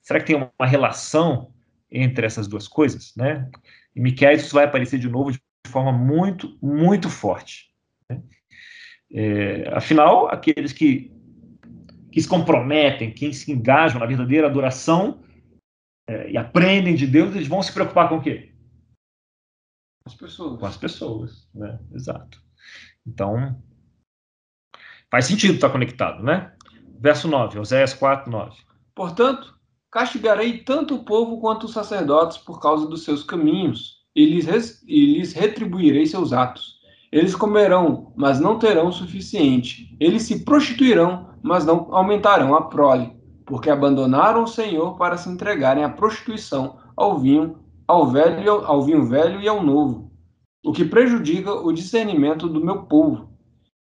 Será 0.00 0.18
que 0.18 0.24
tem 0.24 0.36
uma 0.36 0.66
relação 0.66 1.52
entre 1.90 2.24
essas 2.24 2.48
duas 2.48 2.66
coisas, 2.66 3.14
né? 3.14 3.46
Em 3.94 4.00
Miquel 4.00 4.32
isso 4.32 4.54
vai 4.54 4.64
aparecer 4.64 4.98
de 4.98 5.06
novo 5.06 5.32
de 5.32 5.40
forma 5.66 5.92
muito, 5.92 6.56
muito 6.62 7.10
forte. 7.10 7.74
Né? 8.08 8.22
É, 9.12 9.68
afinal, 9.76 10.28
aqueles 10.28 10.72
que, 10.72 11.12
que 12.10 12.22
se 12.22 12.26
comprometem, 12.26 13.12
que 13.12 13.34
se 13.34 13.52
engajam 13.52 14.00
na 14.00 14.06
verdadeira 14.06 14.46
adoração 14.46 15.22
é, 16.08 16.30
e 16.30 16.38
aprendem 16.38 16.94
de 16.94 17.06
Deus, 17.06 17.36
eles 17.36 17.48
vão 17.48 17.62
se 17.62 17.70
preocupar 17.70 18.08
com 18.08 18.16
o 18.16 18.22
quê? 18.22 18.54
As 20.06 20.14
pessoas. 20.14 20.58
Com 20.58 20.64
as 20.64 20.78
pessoas, 20.78 21.50
né? 21.54 21.78
Exato. 21.92 22.42
Então, 23.06 23.62
faz 25.10 25.26
sentido 25.26 25.54
estar 25.54 25.70
conectado, 25.70 26.22
né? 26.22 26.52
Verso 27.00 27.28
9, 27.28 27.58
Oséias 27.58 27.94
4, 27.94 28.30
9. 28.30 28.56
Portanto, 28.94 29.54
castigarei 29.90 30.58
tanto 30.58 30.94
o 30.94 31.04
povo 31.04 31.40
quanto 31.40 31.64
os 31.64 31.72
sacerdotes 31.72 32.38
por 32.38 32.60
causa 32.60 32.86
dos 32.86 33.04
seus 33.04 33.22
caminhos 33.22 34.00
e 34.14 34.24
lhes, 34.26 34.82
e 34.86 35.14
lhes 35.14 35.32
retribuirei 35.32 36.06
seus 36.06 36.32
atos. 36.32 36.78
Eles 37.10 37.34
comerão, 37.34 38.12
mas 38.16 38.38
não 38.38 38.58
terão 38.58 38.88
o 38.88 38.92
suficiente. 38.92 39.96
Eles 39.98 40.22
se 40.22 40.44
prostituirão, 40.44 41.30
mas 41.42 41.64
não 41.64 41.88
aumentarão 41.92 42.54
a 42.54 42.62
prole, 42.62 43.12
porque 43.44 43.68
abandonaram 43.68 44.44
o 44.44 44.48
Senhor 44.48 44.96
para 44.96 45.16
se 45.16 45.28
entregarem 45.28 45.82
à 45.82 45.88
prostituição, 45.88 46.78
ao 46.96 47.18
vinho, 47.18 47.58
ao 47.88 48.06
velho, 48.06 48.64
ao 48.64 48.82
vinho 48.82 49.04
velho 49.04 49.40
e 49.40 49.48
ao 49.48 49.62
novo, 49.62 50.12
o 50.64 50.72
que 50.72 50.84
prejudica 50.84 51.52
o 51.52 51.72
discernimento 51.72 52.48
do 52.48 52.64
meu 52.64 52.84
povo. 52.84 53.29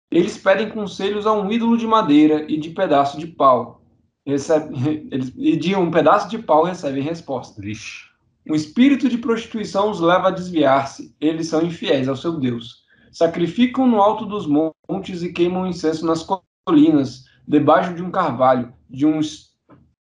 Eles 0.10 0.38
pedem 0.38 0.70
conselhos 0.70 1.28
a 1.28 1.34
um 1.34 1.52
ídolo 1.52 1.78
de 1.78 1.86
madeira 1.86 2.46
e 2.50 2.58
de 2.58 2.70
pedaço 2.70 3.20
de 3.20 3.28
pau. 3.28 3.82
Recebe, 4.26 5.08
eles, 5.12 5.34
e 5.36 5.56
de 5.58 5.76
um 5.76 5.92
pedaço 5.92 6.30
de 6.30 6.40
pau 6.40 6.64
recebem 6.64 7.04
resposta. 7.04 7.62
Vixe. 7.62 8.06
Um 8.50 8.56
espírito 8.56 9.10
de 9.10 9.18
prostituição 9.18 9.92
os 9.92 10.00
leva 10.00 10.30
a 10.30 10.32
desviar-se. 10.32 11.14
Eles 11.20 11.48
são 11.48 11.62
infiéis 11.62 12.08
ao 12.08 12.16
seu 12.16 12.40
Deus. 12.40 12.86
Sacrificam 13.12 13.86
no 13.86 14.02
alto 14.02 14.26
dos 14.26 14.48
montes 14.48 15.22
e 15.22 15.34
queimam 15.34 15.68
incenso 15.68 16.06
nas 16.06 16.26
colinas, 16.66 17.26
debaixo 17.46 17.94
de 17.94 18.02
um 18.02 18.10
carvalho, 18.10 18.74
de 18.90 19.06
um 19.06 19.20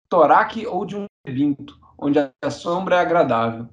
toraque 0.08 0.66
ou 0.66 0.84
de 0.84 0.96
um 0.96 1.06
rebinto, 1.24 1.78
onde 1.98 2.18
a 2.18 2.50
sombra 2.50 2.96
é 2.96 3.00
agradável. 3.00 3.68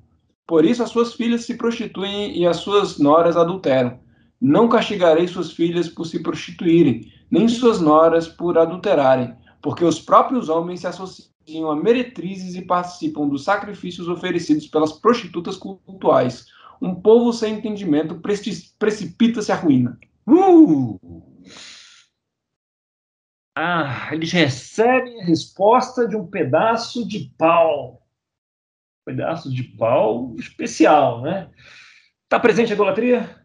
Por 0.45 0.65
isso 0.65 0.83
as 0.83 0.89
suas 0.89 1.13
filhas 1.13 1.45
se 1.45 1.55
prostituem 1.55 2.37
e 2.37 2.45
as 2.45 2.57
suas 2.57 2.99
noras 2.99 3.37
adulteram. 3.37 3.99
Não 4.41 4.67
castigarei 4.67 5.27
suas 5.27 5.51
filhas 5.51 5.87
por 5.87 6.05
se 6.07 6.23
prostituírem, 6.23 7.13
nem 7.29 7.47
suas 7.47 7.79
noras 7.79 8.27
por 8.27 8.57
adulterarem, 8.57 9.35
porque 9.61 9.85
os 9.85 10.01
próprios 10.01 10.49
homens 10.49 10.79
se 10.79 10.87
associam 10.87 11.69
a 11.69 11.75
meretrizes 11.75 12.55
e 12.55 12.65
participam 12.65 13.27
dos 13.27 13.43
sacrifícios 13.43 14.07
oferecidos 14.07 14.65
pelas 14.67 14.93
prostitutas 14.93 15.57
cultuais. 15.57 16.47
Um 16.81 16.95
povo 16.95 17.31
sem 17.31 17.53
entendimento 17.53 18.19
precipita-se 18.79 19.51
à 19.51 19.55
ruína. 19.55 19.99
Uh! 20.27 20.99
Ah, 23.55 24.09
eles 24.11 24.31
recebem 24.31 25.21
a 25.21 25.25
resposta 25.25 26.07
de 26.07 26.15
um 26.15 26.25
pedaço 26.25 27.07
de 27.07 27.31
pau. 27.37 28.01
pedaço 29.05 29.53
de 29.53 29.63
pau 29.63 30.35
especial, 30.39 31.21
né? 31.21 31.51
Está 32.23 32.39
presente 32.39 32.71
a 32.71 32.75
idolatria? 32.75 33.40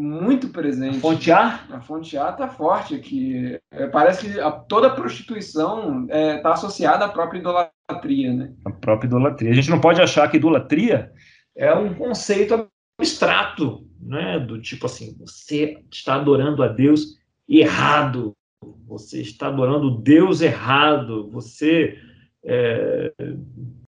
Muito 0.00 0.48
presente. 0.48 0.96
A 0.96 1.00
fonte 1.00 1.32
A? 1.32 1.60
A 1.70 1.80
fonte 1.80 2.16
A 2.18 2.30
está 2.30 2.48
forte 2.48 2.94
aqui. 2.94 3.58
É, 3.70 3.86
parece 3.86 4.28
que 4.28 4.40
a, 4.40 4.50
toda 4.50 4.94
prostituição 4.94 6.04
está 6.04 6.16
é, 6.16 6.38
tá 6.38 6.52
associada 6.52 7.04
à 7.04 7.08
própria 7.08 7.38
idolatria, 7.38 8.32
né? 8.32 8.52
A 8.64 8.70
própria 8.70 9.06
idolatria. 9.06 9.50
A 9.50 9.54
gente 9.54 9.70
não 9.70 9.80
pode 9.80 10.00
achar 10.00 10.28
que 10.30 10.36
idolatria 10.36 11.12
é 11.56 11.72
um 11.74 11.94
conceito 11.94 12.68
abstrato, 12.98 13.86
né? 14.00 14.38
Do 14.38 14.60
tipo 14.60 14.86
assim, 14.86 15.16
você 15.18 15.80
está 15.90 16.16
adorando 16.16 16.62
a 16.62 16.68
Deus 16.68 17.18
errado, 17.48 18.32
você 18.86 19.20
está 19.20 19.48
adorando 19.48 19.88
o 19.88 19.98
Deus 20.02 20.40
errado, 20.40 21.30
você 21.30 21.98
é, 22.44 23.12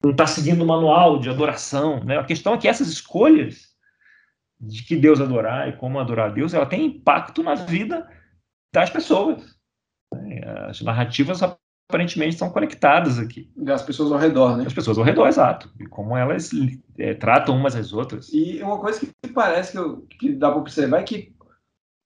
não 0.02 0.10
está 0.10 0.26
seguindo 0.26 0.62
o 0.62 0.66
manual 0.66 1.18
de 1.18 1.30
adoração, 1.30 2.02
né? 2.04 2.18
A 2.18 2.24
questão 2.24 2.54
é 2.54 2.58
que 2.58 2.68
essas 2.68 2.88
escolhas 2.88 3.71
de 4.62 4.84
que 4.84 4.96
Deus 4.96 5.20
adorar 5.20 5.68
e 5.68 5.76
como 5.76 5.98
adorar 5.98 6.30
a 6.30 6.32
Deus, 6.32 6.54
ela 6.54 6.66
tem 6.66 6.86
impacto 6.86 7.42
na 7.42 7.54
vida 7.54 8.08
das 8.72 8.88
pessoas. 8.88 9.58
Né? 10.14 10.40
As 10.68 10.80
narrativas 10.80 11.42
aparentemente 11.42 12.34
estão 12.34 12.50
conectadas 12.50 13.18
aqui. 13.18 13.50
Das 13.56 13.82
pessoas 13.82 14.12
ao 14.12 14.18
redor, 14.18 14.56
né? 14.56 14.64
As 14.66 14.72
pessoas 14.72 14.96
ao 14.96 15.04
redor, 15.04 15.26
exato. 15.26 15.70
E 15.80 15.86
como 15.86 16.16
elas 16.16 16.50
é, 16.96 17.12
tratam 17.12 17.56
umas 17.56 17.74
às 17.74 17.92
outras. 17.92 18.32
E 18.32 18.62
uma 18.62 18.78
coisa 18.78 19.00
que 19.00 19.32
parece 19.32 19.72
que, 19.72 19.78
eu, 19.78 20.06
que 20.18 20.32
dá 20.32 20.50
para 20.50 20.60
observar 20.60 21.00
é 21.00 21.02
que 21.02 21.34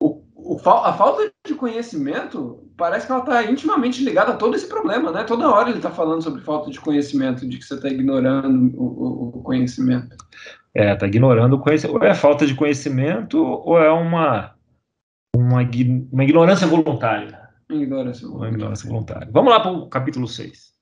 o, 0.00 0.22
o, 0.34 0.58
a 0.68 0.92
falta 0.94 1.30
de 1.46 1.54
conhecimento 1.54 2.66
parece 2.76 3.06
que 3.06 3.12
ela 3.12 3.20
está 3.20 3.44
intimamente 3.44 4.04
ligada 4.04 4.32
a 4.32 4.36
todo 4.36 4.56
esse 4.56 4.68
problema, 4.68 5.10
né? 5.10 5.24
Toda 5.24 5.50
hora 5.50 5.68
ele 5.68 5.78
está 5.78 5.90
falando 5.90 6.22
sobre 6.22 6.42
falta 6.42 6.70
de 6.70 6.80
conhecimento, 6.80 7.48
de 7.48 7.58
que 7.58 7.64
você 7.64 7.74
está 7.74 7.88
ignorando 7.88 8.76
o, 8.76 9.38
o, 9.38 9.42
conhecimento. 9.42 10.16
É, 10.78 10.92
está 10.92 11.06
ignorando 11.06 11.54
o 11.54 11.58
conhecimento. 11.58 11.96
Ou 11.96 12.04
é 12.04 12.14
falta 12.14 12.46
de 12.46 12.54
conhecimento, 12.54 13.42
ou 13.42 13.78
é 13.78 13.90
uma, 13.90 14.54
uma, 15.34 15.62
uma 16.12 16.24
ignorância 16.24 16.66
voluntária. 16.66 17.48
Ignorância 17.70 18.28
voluntária. 18.28 18.50
Uma 18.50 18.54
ignorância 18.54 18.88
voluntária. 18.88 19.28
Vamos 19.32 19.50
lá 19.50 19.60
para 19.60 19.72
o 19.72 19.88
capítulo 19.88 20.28
6. 20.28 20.74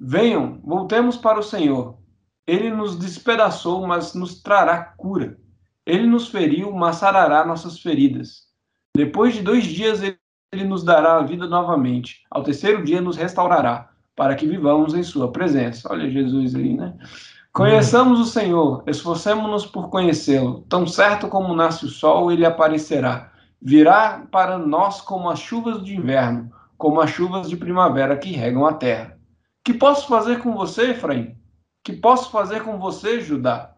Venham, 0.00 0.58
voltemos 0.64 1.18
para 1.18 1.38
o 1.38 1.42
Senhor. 1.42 1.98
Ele 2.46 2.70
nos 2.70 2.98
despedaçou, 2.98 3.86
mas 3.86 4.14
nos 4.14 4.40
trará 4.40 4.82
cura. 4.96 5.38
Ele 5.84 6.06
nos 6.06 6.28
feriu, 6.28 6.72
mas 6.72 6.96
sarará 6.96 7.44
nossas 7.44 7.78
feridas. 7.78 8.46
Depois 8.96 9.34
de 9.34 9.42
dois 9.42 9.64
dias, 9.64 10.00
ele 10.02 10.64
nos 10.64 10.82
dará 10.82 11.18
a 11.18 11.22
vida 11.22 11.46
novamente. 11.46 12.22
Ao 12.30 12.42
terceiro 12.42 12.82
dia, 12.82 13.02
nos 13.02 13.18
restaurará, 13.18 13.90
para 14.16 14.34
que 14.34 14.46
vivamos 14.46 14.94
em 14.94 15.02
Sua 15.02 15.30
presença. 15.30 15.92
Olha 15.92 16.10
Jesus 16.10 16.54
aí, 16.54 16.74
né? 16.74 16.96
Conheçamos 17.58 18.20
o 18.20 18.24
Senhor, 18.24 18.84
esforcemos-nos 18.86 19.66
por 19.66 19.90
conhecê-lo. 19.90 20.60
Tão 20.68 20.86
certo 20.86 21.26
como 21.26 21.56
nasce 21.56 21.86
o 21.86 21.88
sol, 21.88 22.30
ele 22.30 22.46
aparecerá. 22.46 23.32
Virá 23.60 24.24
para 24.30 24.56
nós 24.56 25.00
como 25.00 25.28
as 25.28 25.40
chuvas 25.40 25.82
de 25.82 25.96
inverno, 25.96 26.52
como 26.76 27.00
as 27.00 27.10
chuvas 27.10 27.50
de 27.50 27.56
primavera 27.56 28.16
que 28.16 28.30
regam 28.30 28.64
a 28.64 28.74
terra. 28.74 29.18
Que 29.64 29.74
posso 29.74 30.06
fazer 30.06 30.40
com 30.40 30.54
você, 30.54 30.92
Efraim? 30.92 31.36
Que 31.82 31.94
posso 31.94 32.30
fazer 32.30 32.62
com 32.62 32.78
você, 32.78 33.20
Judá? 33.20 33.74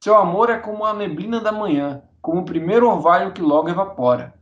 Seu 0.00 0.16
amor 0.16 0.48
é 0.48 0.58
como 0.58 0.84
a 0.84 0.94
neblina 0.94 1.40
da 1.40 1.50
manhã, 1.50 2.04
como 2.22 2.42
o 2.42 2.44
primeiro 2.44 2.88
orvalho 2.88 3.32
que 3.32 3.42
logo 3.42 3.68
evapora. 3.68 4.32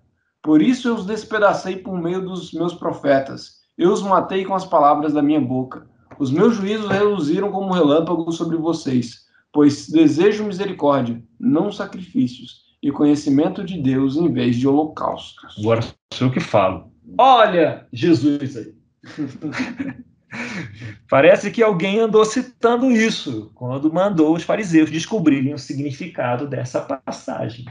Por 0.43 0.61
isso 0.61 0.89
eu 0.89 0.97
os 0.97 1.07
despedacei 1.07 1.77
por 1.77 1.99
meio 1.99 2.21
dos 2.21 2.53
meus 2.53 2.75
profetas. 2.75 3.53
Eu 3.79 3.91
os 3.91 4.03
matei 4.03 4.45
com 4.45 4.55
as 4.55 4.67
palavras 4.67 5.15
da 5.15 5.23
minha 5.23 5.41
boca. 5.41 5.91
Os 6.19 6.31
meus 6.31 6.57
juízos 6.57 6.91
reluziram 6.91 7.51
como 7.51 7.73
relâmpago 7.73 8.31
sobre 8.33 8.57
vocês, 8.57 9.23
pois 9.53 9.89
desejo 9.89 10.45
misericórdia, 10.45 11.23
não 11.39 11.71
sacrifícios, 11.71 12.63
e 12.83 12.91
conhecimento 12.91 13.65
de 13.65 13.81
Deus 13.81 14.17
em 14.17 14.33
vez 14.33 14.57
de 14.57 14.67
holocaustos. 14.67 15.57
Agora 15.59 15.83
sou 16.13 16.27
eu 16.27 16.33
que 16.33 16.41
falo. 16.41 16.93
Olha 17.17 17.87
Jesus 17.93 18.57
aí. 18.57 18.75
Parece 21.09 21.51
que 21.51 21.63
alguém 21.63 22.01
andou 22.01 22.25
citando 22.25 22.91
isso 22.91 23.53
quando 23.55 23.93
mandou 23.93 24.35
os 24.35 24.43
fariseus 24.43 24.91
descobrirem 24.91 25.53
o 25.53 25.59
significado 25.59 26.49
dessa 26.49 26.81
passagem. 26.81 27.67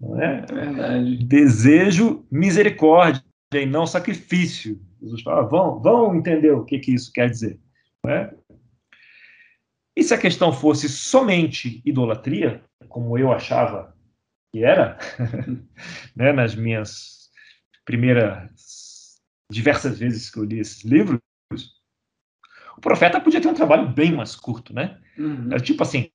Não 0.00 0.20
é? 0.20 0.44
é 0.48 0.54
verdade. 0.54 1.24
Desejo 1.24 2.24
misericórdia 2.30 3.22
e 3.54 3.64
não 3.64 3.86
sacrifício. 3.86 4.78
Jesus 5.00 5.22
fala, 5.22 5.42
vão, 5.42 5.80
vão 5.80 6.14
entender 6.14 6.50
o 6.50 6.64
que, 6.64 6.78
que 6.78 6.94
isso 6.94 7.12
quer 7.12 7.30
dizer. 7.30 7.58
Né? 8.04 8.32
E 9.96 10.02
se 10.02 10.14
a 10.14 10.18
questão 10.18 10.52
fosse 10.52 10.88
somente 10.88 11.82
idolatria, 11.84 12.62
como 12.88 13.18
eu 13.18 13.32
achava 13.32 13.96
que 14.52 14.64
era, 14.64 14.98
né, 16.14 16.32
nas 16.32 16.54
minhas 16.54 17.30
primeiras 17.84 19.20
diversas 19.50 19.98
vezes 19.98 20.30
que 20.30 20.38
eu 20.38 20.44
li 20.44 20.58
esses 20.58 20.84
livros, 20.84 21.20
o 22.76 22.80
profeta 22.80 23.20
podia 23.20 23.40
ter 23.40 23.48
um 23.48 23.54
trabalho 23.54 23.88
bem 23.88 24.12
mais 24.12 24.36
curto, 24.36 24.72
né? 24.72 25.00
Uhum. 25.18 25.52
É 25.52 25.58
tipo 25.58 25.82
assim, 25.82 26.10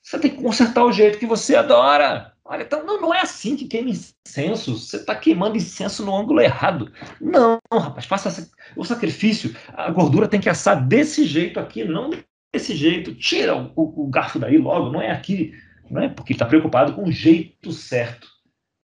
você 0.00 0.18
tem 0.18 0.30
que 0.30 0.42
consertar 0.42 0.84
o 0.84 0.92
jeito 0.92 1.18
que 1.18 1.26
você 1.26 1.56
adora. 1.56 2.35
Olha, 2.48 2.62
então 2.62 2.84
não, 2.84 3.00
não 3.00 3.12
é 3.12 3.20
assim 3.20 3.56
que 3.56 3.66
queima 3.66 3.90
incenso. 3.90 4.78
Você 4.78 4.96
está 4.98 5.16
queimando 5.16 5.56
incenso 5.56 6.04
no 6.04 6.16
ângulo 6.16 6.40
errado. 6.40 6.92
Não, 7.20 7.58
rapaz, 7.72 8.06
faça 8.06 8.50
o 8.76 8.84
sacrifício. 8.84 9.54
A 9.68 9.90
gordura 9.90 10.28
tem 10.28 10.40
que 10.40 10.48
assar 10.48 10.86
desse 10.86 11.24
jeito 11.24 11.58
aqui, 11.58 11.84
não 11.84 12.10
desse 12.54 12.76
jeito. 12.76 13.14
Tira 13.14 13.56
o, 13.56 13.72
o 13.74 14.08
garfo 14.08 14.38
daí 14.38 14.58
logo, 14.58 14.92
não 14.92 15.02
é 15.02 15.10
aqui. 15.10 15.52
Não 15.90 16.02
é 16.02 16.08
porque 16.08 16.32
está 16.32 16.46
preocupado 16.46 16.94
com 16.94 17.04
o 17.04 17.12
jeito 17.12 17.72
certo 17.72 18.28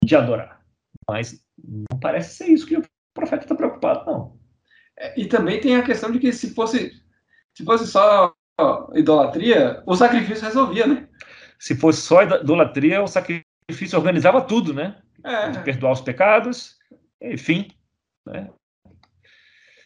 de 0.04 0.16
adorar. 0.16 0.62
Mas 1.08 1.44
não 1.62 2.00
parece 2.00 2.36
ser 2.36 2.48
isso 2.48 2.66
que 2.66 2.78
o 2.78 2.84
profeta 3.14 3.44
está 3.44 3.56
preocupado, 3.56 4.06
não. 4.06 4.40
É, 4.98 5.20
e 5.20 5.26
também 5.26 5.60
tem 5.60 5.76
a 5.76 5.84
questão 5.84 6.12
de 6.12 6.20
que 6.20 6.32
se 6.32 6.54
fosse, 6.54 6.94
se 7.54 7.66
fosse 7.66 7.88
só 7.88 8.34
idolatria, 8.94 9.82
o 9.86 9.96
sacrifício 9.96 10.46
resolvia, 10.46 10.88
né? 10.88 11.08
Se 11.58 11.76
fosse 11.76 12.02
só 12.02 12.24
idolatria, 12.24 13.02
o 13.02 13.08
sacrifício 13.08 13.49
difícil 13.70 13.98
organizava 13.98 14.42
tudo, 14.42 14.74
né? 14.74 14.98
É. 15.24 15.50
De 15.50 15.60
perdoar 15.60 15.94
os 15.94 16.02
pecados, 16.02 16.76
enfim. 17.22 17.70
Né? 18.26 18.50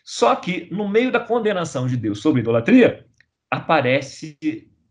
Só 0.03 0.35
que, 0.35 0.67
no 0.71 0.87
meio 0.87 1.11
da 1.11 1.19
condenação 1.19 1.87
de 1.87 1.95
Deus 1.95 2.21
sobre 2.21 2.41
idolatria, 2.41 3.05
aparece 3.49 4.37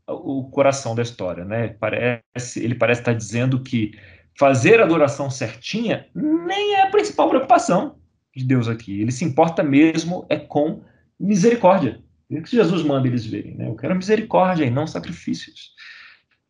o 0.08 0.48
coração 0.50 0.94
da 0.94 1.02
história, 1.02 1.44
né? 1.44 1.68
Parece, 1.68 2.62
ele 2.62 2.74
parece 2.74 3.00
estar 3.00 3.12
dizendo 3.12 3.62
que 3.62 3.92
fazer 4.38 4.80
a 4.80 4.84
adoração 4.84 5.30
certinha 5.30 6.06
nem 6.14 6.74
é 6.74 6.82
a 6.82 6.90
principal 6.90 7.28
preocupação 7.28 7.98
de 8.34 8.44
Deus 8.44 8.68
aqui. 8.68 9.00
Ele 9.00 9.12
se 9.12 9.24
importa 9.24 9.62
mesmo 9.62 10.26
é 10.28 10.36
com 10.36 10.82
misericórdia. 11.18 12.02
É 12.30 12.40
que 12.40 12.56
Jesus 12.56 12.82
manda 12.82 13.06
eles 13.06 13.26
verem, 13.26 13.54
né? 13.54 13.68
Eu 13.68 13.76
quero 13.76 13.94
misericórdia 13.94 14.64
e 14.64 14.70
não 14.70 14.86
sacrifícios. 14.86 15.72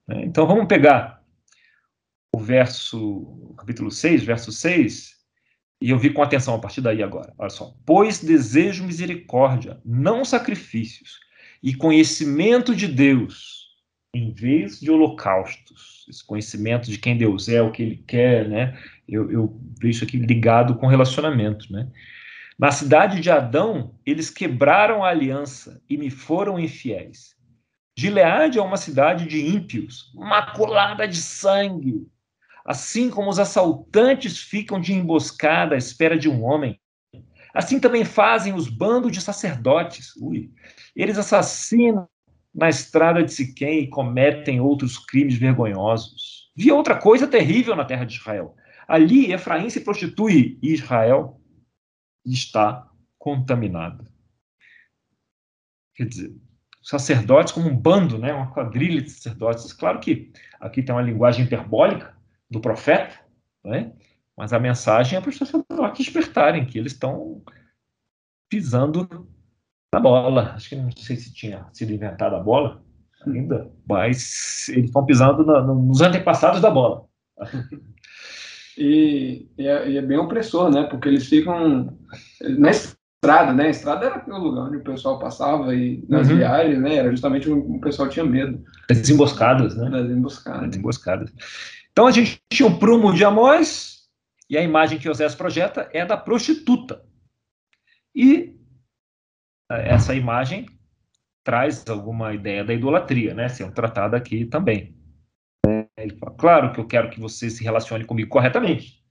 Né? 0.06 0.24
Então 0.24 0.46
vamos 0.46 0.66
pegar 0.66 1.21
o 2.34 2.38
verso, 2.38 3.54
capítulo 3.58 3.90
6, 3.90 4.24
verso 4.24 4.50
6, 4.50 5.12
e 5.80 5.90
eu 5.90 5.98
vi 5.98 6.10
com 6.10 6.22
atenção 6.22 6.54
a 6.54 6.58
partir 6.58 6.80
daí 6.80 7.02
agora. 7.02 7.34
Olha 7.36 7.50
só. 7.50 7.74
Pois 7.84 8.22
desejo 8.22 8.84
misericórdia, 8.84 9.80
não 9.84 10.24
sacrifícios, 10.24 11.18
e 11.62 11.74
conhecimento 11.74 12.74
de 12.74 12.88
Deus, 12.88 13.66
em 14.14 14.32
vez 14.32 14.80
de 14.80 14.90
holocaustos. 14.90 16.06
Esse 16.08 16.24
conhecimento 16.24 16.90
de 16.90 16.98
quem 16.98 17.16
Deus 17.16 17.48
é, 17.48 17.62
o 17.62 17.70
que 17.70 17.82
Ele 17.82 17.96
quer, 18.06 18.48
né? 18.48 18.78
Eu, 19.08 19.30
eu 19.30 19.60
vejo 19.80 19.96
isso 19.96 20.04
aqui 20.04 20.16
ligado 20.16 20.76
com 20.76 20.86
relacionamento, 20.86 21.72
né? 21.72 21.88
Na 22.58 22.70
cidade 22.70 23.20
de 23.20 23.30
Adão, 23.30 23.94
eles 24.06 24.30
quebraram 24.30 25.04
a 25.04 25.08
aliança 25.08 25.82
e 25.88 25.96
me 25.96 26.10
foram 26.10 26.58
infiéis. 26.58 27.34
Gileade 27.96 28.58
é 28.58 28.62
uma 28.62 28.76
cidade 28.76 29.26
de 29.26 29.44
ímpios, 29.46 30.12
maculada 30.14 31.06
de 31.06 31.16
sangue. 31.16 32.06
Assim 32.64 33.10
como 33.10 33.28
os 33.28 33.38
assaltantes 33.38 34.38
ficam 34.38 34.80
de 34.80 34.92
emboscada 34.92 35.74
à 35.74 35.78
espera 35.78 36.18
de 36.18 36.28
um 36.28 36.44
homem, 36.44 36.80
assim 37.52 37.80
também 37.80 38.04
fazem 38.04 38.54
os 38.54 38.68
bandos 38.68 39.12
de 39.12 39.20
sacerdotes. 39.20 40.14
Ui, 40.16 40.50
eles 40.94 41.18
assassinam 41.18 42.08
na 42.54 42.68
estrada 42.68 43.22
de 43.22 43.32
Siquém 43.32 43.80
e 43.80 43.88
cometem 43.88 44.60
outros 44.60 44.98
crimes 44.98 45.36
vergonhosos. 45.36 46.50
Vi 46.54 46.70
outra 46.70 46.98
coisa 46.98 47.26
terrível 47.26 47.74
na 47.74 47.84
terra 47.84 48.04
de 48.04 48.14
Israel. 48.14 48.54
Ali 48.86 49.32
Efraim 49.32 49.70
se 49.70 49.80
prostitui 49.80 50.58
e 50.62 50.72
Israel 50.72 51.40
está 52.24 52.88
contaminado. 53.18 54.06
Quer 55.94 56.06
dizer, 56.06 56.36
sacerdotes 56.82 57.52
como 57.52 57.68
um 57.68 57.76
bando, 57.76 58.18
né, 58.18 58.32
uma 58.32 58.52
quadrilha 58.52 59.00
de 59.00 59.10
sacerdotes. 59.10 59.72
Claro 59.72 60.00
que 60.00 60.32
aqui 60.60 60.82
tem 60.82 60.94
uma 60.94 61.02
linguagem 61.02 61.44
hiperbólica, 61.44 62.16
do 62.52 62.60
profeta, 62.60 63.18
né? 63.64 63.92
mas 64.36 64.52
a 64.52 64.58
mensagem 64.58 65.18
é 65.18 65.20
para 65.20 65.30
os 65.30 65.38
sacerdotes 65.38 66.04
despertarem 66.04 66.66
que 66.66 66.78
eles 66.78 66.92
estão 66.92 67.42
pisando 68.50 69.26
na 69.92 70.00
bola. 70.00 70.52
Acho 70.54 70.68
que 70.68 70.76
não 70.76 70.90
sei 70.92 71.16
se 71.16 71.32
tinha 71.32 71.66
sido 71.72 71.92
inventada 71.92 72.36
a 72.36 72.40
bola. 72.40 72.82
ainda, 73.26 73.70
mas 73.88 74.68
eles 74.68 74.86
estão 74.86 75.04
pisando 75.04 75.44
nos 75.44 76.00
antepassados 76.00 76.60
da 76.60 76.70
bola. 76.70 77.04
E, 78.76 79.50
e, 79.58 79.66
é, 79.66 79.90
e, 79.90 79.98
é, 79.98 80.02
bem 80.02 80.16
opressor, 80.16 80.70
né? 80.70 80.84
Porque 80.84 81.06
eles 81.06 81.28
ficam 81.28 81.94
na 82.40 82.70
estrada, 82.70 83.52
né? 83.52 83.66
A 83.66 83.70
estrada 83.70 84.06
era 84.06 84.24
o 84.26 84.38
lugar 84.38 84.64
onde 84.64 84.78
o 84.78 84.82
pessoal 84.82 85.18
passava 85.18 85.74
e 85.74 86.02
nas 86.08 86.30
uhum. 86.30 86.36
viagens, 86.36 86.80
né? 86.80 86.96
Era 86.96 87.10
justamente 87.10 87.50
o, 87.50 87.58
o 87.58 87.80
pessoal 87.80 88.08
tinha 88.08 88.24
medo. 88.24 88.64
Das 88.88 89.08
emboscadas, 89.10 89.76
né? 89.76 89.90
Das 89.90 90.10
emboscadas. 90.10 90.68
Das 90.68 90.76
emboscadas. 90.76 91.32
Então 91.92 92.06
a 92.06 92.10
gente 92.10 92.40
tinha 92.50 92.66
o 92.66 92.78
prumo 92.78 93.12
de 93.12 93.24
Amós 93.24 94.08
e 94.48 94.56
a 94.56 94.62
imagem 94.62 94.98
que 94.98 95.08
Osés 95.08 95.34
projeta 95.34 95.88
é 95.92 96.04
da 96.04 96.16
prostituta. 96.16 97.04
E 98.14 98.56
eh, 99.70 99.94
essa 99.94 100.14
imagem 100.14 100.66
traz 101.44 101.86
alguma 101.88 102.32
ideia 102.32 102.64
da 102.64 102.72
idolatria, 102.72 103.34
né? 103.34 103.48
Sendo 103.48 103.72
tratada 103.72 104.16
aqui 104.16 104.44
também. 104.46 104.96
Ele 105.96 106.16
fala, 106.16 106.34
claro 106.34 106.72
que 106.72 106.80
eu 106.80 106.86
quero 106.86 107.10
que 107.10 107.20
você 107.20 107.50
se 107.50 107.62
relacione 107.62 108.04
comigo 108.04 108.30
corretamente. 108.30 109.02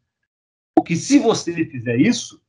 Porque 0.76 0.96
se 0.96 1.20
você 1.20 1.54
fizer 1.66 1.98
isso, 1.98 2.42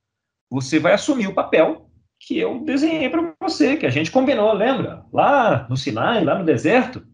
você 0.50 0.78
vai 0.78 0.94
assumir 0.94 1.26
o 1.26 1.34
papel 1.34 1.90
que 2.18 2.38
eu 2.38 2.64
desenhei 2.64 3.08
para 3.10 3.34
você, 3.40 3.76
que 3.76 3.84
a 3.84 3.90
gente 3.90 4.10
combinou, 4.10 4.52
lembra? 4.52 5.04
Lá 5.12 5.66
no 5.68 5.76
Sinai, 5.76 6.24
lá 6.24 6.38
no 6.38 6.44
deserto. 6.44 7.06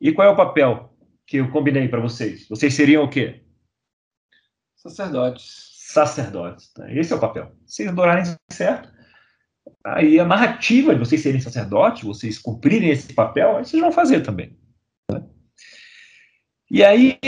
E 0.00 0.12
qual 0.12 0.28
é 0.28 0.30
o 0.30 0.36
papel 0.36 0.95
que 1.26 1.38
eu 1.38 1.50
combinei 1.50 1.88
para 1.88 2.00
vocês? 2.00 2.46
Vocês 2.48 2.72
seriam 2.74 3.02
o 3.04 3.10
quê? 3.10 3.42
Sacerdotes. 4.76 5.74
Sacerdotes. 5.78 6.72
Tá? 6.72 6.92
Esse 6.92 7.12
é 7.12 7.16
o 7.16 7.20
papel. 7.20 7.52
Vocês 7.66 7.88
adorarem 7.88 8.24
certo, 8.50 8.90
aí 9.84 10.20
a 10.20 10.24
narrativa 10.24 10.94
de 10.94 11.00
vocês 11.00 11.20
serem 11.20 11.40
sacerdotes, 11.40 12.04
vocês 12.04 12.38
cumprirem 12.38 12.90
esse 12.90 13.12
papel, 13.12 13.56
aí 13.56 13.64
vocês 13.64 13.80
vão 13.80 13.90
fazer 13.90 14.20
também. 14.20 14.56
Né? 15.10 15.24
E 16.70 16.84
aí 16.84 17.18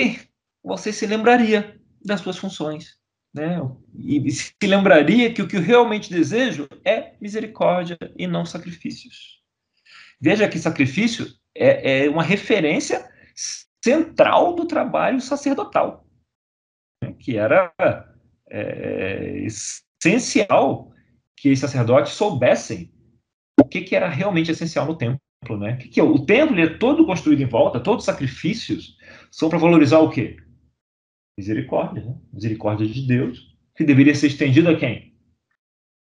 você 0.63 0.93
se 0.93 1.07
lembraria 1.07 1.81
das 2.05 2.21
suas 2.21 2.39
funções. 2.39 2.97
Né? 3.35 3.59
E 3.97 4.31
se 4.31 4.55
lembraria 4.63 5.33
que 5.33 5.43
o 5.43 5.49
que 5.49 5.57
eu 5.57 5.63
realmente 5.63 6.11
desejo 6.11 6.69
é 6.85 7.15
misericórdia 7.21 7.99
e 8.17 8.27
não 8.27 8.45
sacrifícios. 8.45 9.43
Veja 10.21 10.49
que 10.49 10.59
sacrifício 10.59 11.27
é, 11.55 12.05
é 12.05 12.11
uma 12.11 12.23
referência 12.23 13.09
central 13.89 14.55
do 14.55 14.67
trabalho 14.67 15.21
sacerdotal, 15.21 16.07
né? 17.03 17.15
que 17.19 17.39
era 17.39 17.73
é, 18.51 19.47
essencial 19.47 20.93
que 21.35 21.51
os 21.51 21.59
sacerdotes 21.59 22.13
soubessem 22.13 22.93
o 23.59 23.65
que, 23.65 23.81
que 23.81 23.97
era 23.97 24.09
realmente 24.09 24.51
essencial 24.51 24.85
no 24.87 24.97
templo. 24.97 25.19
Né? 25.59 25.75
O, 25.75 25.79
que, 25.79 25.89
que 25.89 26.01
é? 26.01 26.03
o 26.03 26.27
templo 26.27 26.59
é 26.61 26.79
todo 26.79 27.07
construído 27.07 27.41
em 27.41 27.47
volta, 27.47 27.81
todos 27.81 28.03
os 28.03 28.07
sacrifícios 28.07 28.99
são 29.31 29.49
para 29.49 29.59
valorizar 29.59 30.01
o 30.01 30.11
quê? 30.11 30.37
Misericórdia, 31.39 32.05
né? 32.05 32.15
misericórdia 32.33 32.87
de 32.87 33.07
Deus, 33.07 33.57
que 33.75 33.85
deveria 33.85 34.15
ser 34.15 34.27
estendida 34.27 34.71
a 34.73 34.79
quem? 34.79 35.17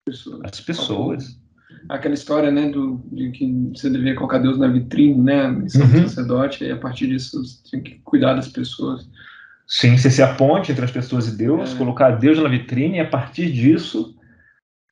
Pessoas. 0.04 0.40
As 0.42 0.60
pessoas. 0.60 1.45
Aquela 1.88 2.14
história, 2.14 2.50
né, 2.50 2.70
do, 2.70 3.00
de 3.12 3.30
que 3.30 3.70
você 3.74 3.90
deveria 3.90 4.14
colocar 4.14 4.38
Deus 4.38 4.58
na 4.58 4.68
vitrine, 4.68 5.20
né, 5.20 5.48
missão 5.48 5.82
uhum. 5.82 6.02
do 6.02 6.08
sacerdote, 6.08 6.64
e 6.64 6.70
a 6.70 6.76
partir 6.76 7.08
disso 7.08 7.44
você 7.44 7.70
tem 7.70 7.82
que 7.82 8.00
cuidar 8.04 8.34
das 8.34 8.48
pessoas. 8.48 9.08
Sim, 9.66 9.96
você 9.96 10.10
se 10.10 10.22
a 10.22 10.34
ponte 10.34 10.70
entre 10.70 10.84
as 10.84 10.90
pessoas 10.90 11.26
e 11.26 11.36
Deus, 11.36 11.74
é. 11.74 11.78
colocar 11.78 12.12
Deus 12.12 12.38
na 12.38 12.48
vitrine, 12.48 12.98
e 12.98 13.00
a 13.00 13.08
partir 13.08 13.50
disso 13.52 14.16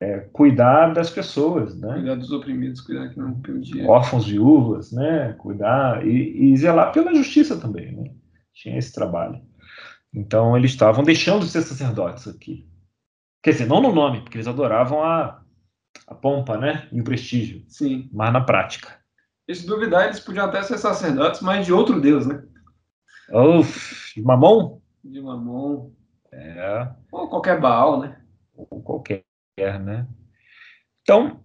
é, 0.01 0.19
cuidar 0.33 0.93
das 0.93 1.09
pessoas, 1.09 1.79
né? 1.79 1.93
Cuidar 1.93 2.15
dos 2.15 2.31
oprimidos, 2.31 2.81
cuidar 2.81 3.09
que 3.09 3.17
não 3.17 3.39
perdia. 3.39 3.87
Órfãos, 3.87 4.27
viúvas, 4.27 4.91
né? 4.91 5.33
Cuidar 5.37 6.05
e, 6.05 6.51
e 6.51 6.57
zelar 6.57 6.91
pela 6.91 7.15
justiça 7.15 7.57
também, 7.57 7.93
né? 7.93 8.11
Tinha 8.53 8.77
esse 8.77 8.93
trabalho. 8.93 9.41
Então 10.13 10.57
eles 10.57 10.71
estavam 10.71 11.03
deixando 11.03 11.45
de 11.45 11.49
ser 11.49 11.61
sacerdotes 11.61 12.27
aqui. 12.27 12.67
Quer 13.41 13.51
dizer, 13.51 13.67
não 13.67 13.81
no 13.81 13.93
nome, 13.93 14.21
porque 14.21 14.37
eles 14.37 14.47
adoravam 14.47 15.03
a, 15.03 15.41
a 16.07 16.15
pompa, 16.15 16.57
né? 16.57 16.87
E 16.91 17.01
o 17.01 17.03
prestígio. 17.03 17.63
Sim. 17.67 18.09
Mas 18.11 18.31
na 18.31 18.41
prática. 18.41 18.99
E 19.47 19.53
se 19.53 19.65
duvidar, 19.67 20.05
eles 20.05 20.19
podiam 20.19 20.45
até 20.45 20.61
ser 20.63 20.77
sacerdotes, 20.77 21.41
mas 21.41 21.65
de 21.65 21.73
outro 21.73 22.01
Deus, 22.01 22.25
né? 22.25 22.43
Uf, 23.31 24.13
de 24.15 24.21
mamon? 24.21 24.79
De 25.03 25.21
mamon. 25.21 25.91
É. 26.31 26.89
Ou 27.11 27.29
qualquer 27.29 27.59
Baal, 27.59 27.99
né? 27.99 28.17
Ou 28.55 28.81
qualquer 28.81 29.23
né? 29.57 30.05
Então, 31.01 31.39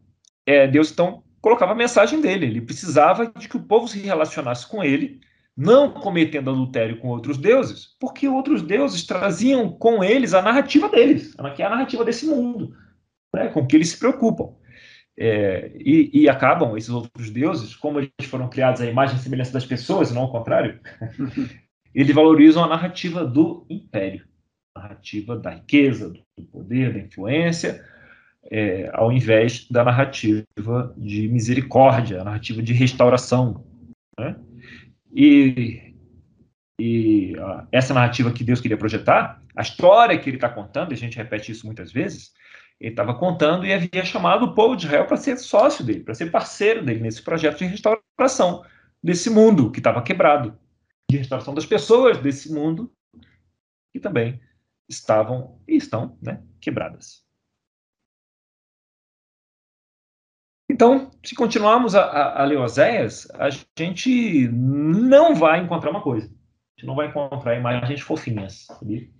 é, 0.45 0.67
Deus 0.67 0.91
então 0.91 1.23
colocava 1.41 1.73
a 1.73 1.77
mensagem 1.77 2.21
dele. 2.21 2.47
Ele 2.47 2.61
precisava 2.61 3.27
de 3.27 3.49
que 3.49 3.57
o 3.57 3.63
povo 3.63 3.87
se 3.87 4.01
relacionasse 4.01 4.67
com 4.67 4.83
ele, 4.83 5.21
não 5.57 5.91
cometendo 5.93 6.51
adultério 6.51 6.99
com 6.99 7.09
outros 7.09 7.39
deuses, 7.39 7.97
porque 8.01 8.27
outros 8.27 8.63
deuses 8.63 9.07
traziam 9.07 9.71
com 9.71 10.03
eles 10.03 10.35
a 10.35 10.43
narrativa 10.43 10.89
deles, 10.89 11.35
que 11.55 11.63
é 11.63 11.67
a 11.67 11.71
narrativa 11.71 12.05
desse 12.05 12.27
mundo, 12.27 12.75
né, 13.35 13.49
com 13.49 13.67
que 13.67 13.77
eles 13.77 13.91
se 13.91 13.99
preocupam. 13.99 14.55
É, 15.19 15.73
e, 15.75 16.23
e, 16.23 16.29
acabam 16.29 16.77
esses 16.77 16.89
outros 16.89 17.31
deuses, 17.31 17.77
como 17.77 17.99
eles 17.99 18.11
foram 18.25 18.49
criados 18.49 18.81
à 18.81 18.87
imagem 18.87 19.17
e 19.17 19.19
semelhança 19.19 19.53
das 19.53 19.67
pessoas, 19.67 20.11
não 20.11 20.23
ao 20.23 20.33
contrário, 20.33 20.81
eles 21.95 22.15
valorizam 22.15 22.65
a 22.65 22.69
narrativa 22.69 23.25
do 23.27 23.67
império, 23.69 24.27
a 24.75 24.81
narrativa 24.81 25.37
da 25.37 25.51
riqueza, 25.51 26.09
do 26.09 26.45
poder, 26.47 26.95
da 26.95 27.01
influência, 27.01 27.85
é, 28.51 28.89
ao 28.95 29.13
invés 29.13 29.69
da 29.69 29.85
narrativa 29.85 30.95
de 30.97 31.29
misericórdia, 31.29 32.21
a 32.21 32.25
narrativa 32.25 32.63
de 32.63 32.73
restauração. 32.73 33.67
Né? 34.19 34.37
E, 35.15 35.95
e 36.81 37.37
ó, 37.39 37.65
essa 37.71 37.93
narrativa 37.93 38.33
que 38.33 38.45
Deus 38.45 38.61
queria 38.61 38.79
projetar, 38.79 39.43
a 39.55 39.63
história 39.63 40.19
que 40.19 40.31
ele 40.31 40.37
está 40.37 40.49
contando, 40.49 40.93
e 40.93 40.95
a 40.95 40.99
gente 40.99 41.17
repete 41.19 41.53
isso 41.53 41.67
muitas 41.67 41.93
vezes, 41.93 42.33
ele 42.81 42.93
estava 42.93 43.15
contando 43.15 43.67
e 43.67 43.73
havia 43.73 44.05
chamado 44.05 44.47
o 44.47 44.55
povo 44.55 44.75
de 44.75 44.87
Israel 44.87 45.07
para 45.07 45.19
ser 45.19 45.37
sócio 45.39 45.85
dele, 45.85 46.03
para 46.03 46.15
ser 46.15 46.31
parceiro 46.31 46.83
dele 46.83 47.01
nesse 47.01 47.23
projeto 47.23 47.59
de 47.59 47.67
restauração 47.67 48.65
desse 49.03 49.29
mundo 49.29 49.71
que 49.71 49.81
estava 49.81 50.03
quebrado, 50.03 50.59
de 51.11 51.19
restauração 51.19 51.53
das 51.53 51.67
pessoas 51.67 52.19
desse 52.19 52.53
mundo 52.53 52.91
que 53.93 54.01
também 54.01 54.41
estavam 54.89 55.61
e 55.69 55.77
estão 55.77 56.17
né, 56.23 56.43
quebradas. 56.61 57.23
Então, 60.71 61.11
se 61.23 61.35
continuarmos 61.35 61.95
a, 61.95 62.03
a, 62.03 62.43
a 62.43 62.45
ler 62.45 62.59
Oséias, 62.59 63.29
a 63.35 63.49
gente 63.77 64.49
não 64.49 65.35
vai 65.35 65.61
encontrar 65.61 65.91
uma 65.91 66.01
coisa. 66.01 66.29
A 66.29 66.81
gente 66.81 66.87
não 66.87 66.95
vai 66.95 67.09
encontrar 67.09 67.57
imagens 67.57 68.01
fofinhas. 68.01 68.67
Sabe? 68.67 69.13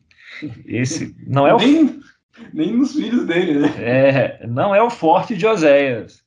Esse 0.65 1.15
não 1.27 1.47
é 1.47 1.55
o. 1.55 1.59
Nem, 1.59 2.01
nem 2.53 2.77
nos 2.77 2.95
filhos 2.95 3.27
dele, 3.27 3.59
né? 3.61 3.69
É, 3.79 4.47
não 4.47 4.75
é 4.75 4.83
o 4.83 4.91
forte 4.91 5.37
de 5.37 5.47
Oséias. 5.47 6.23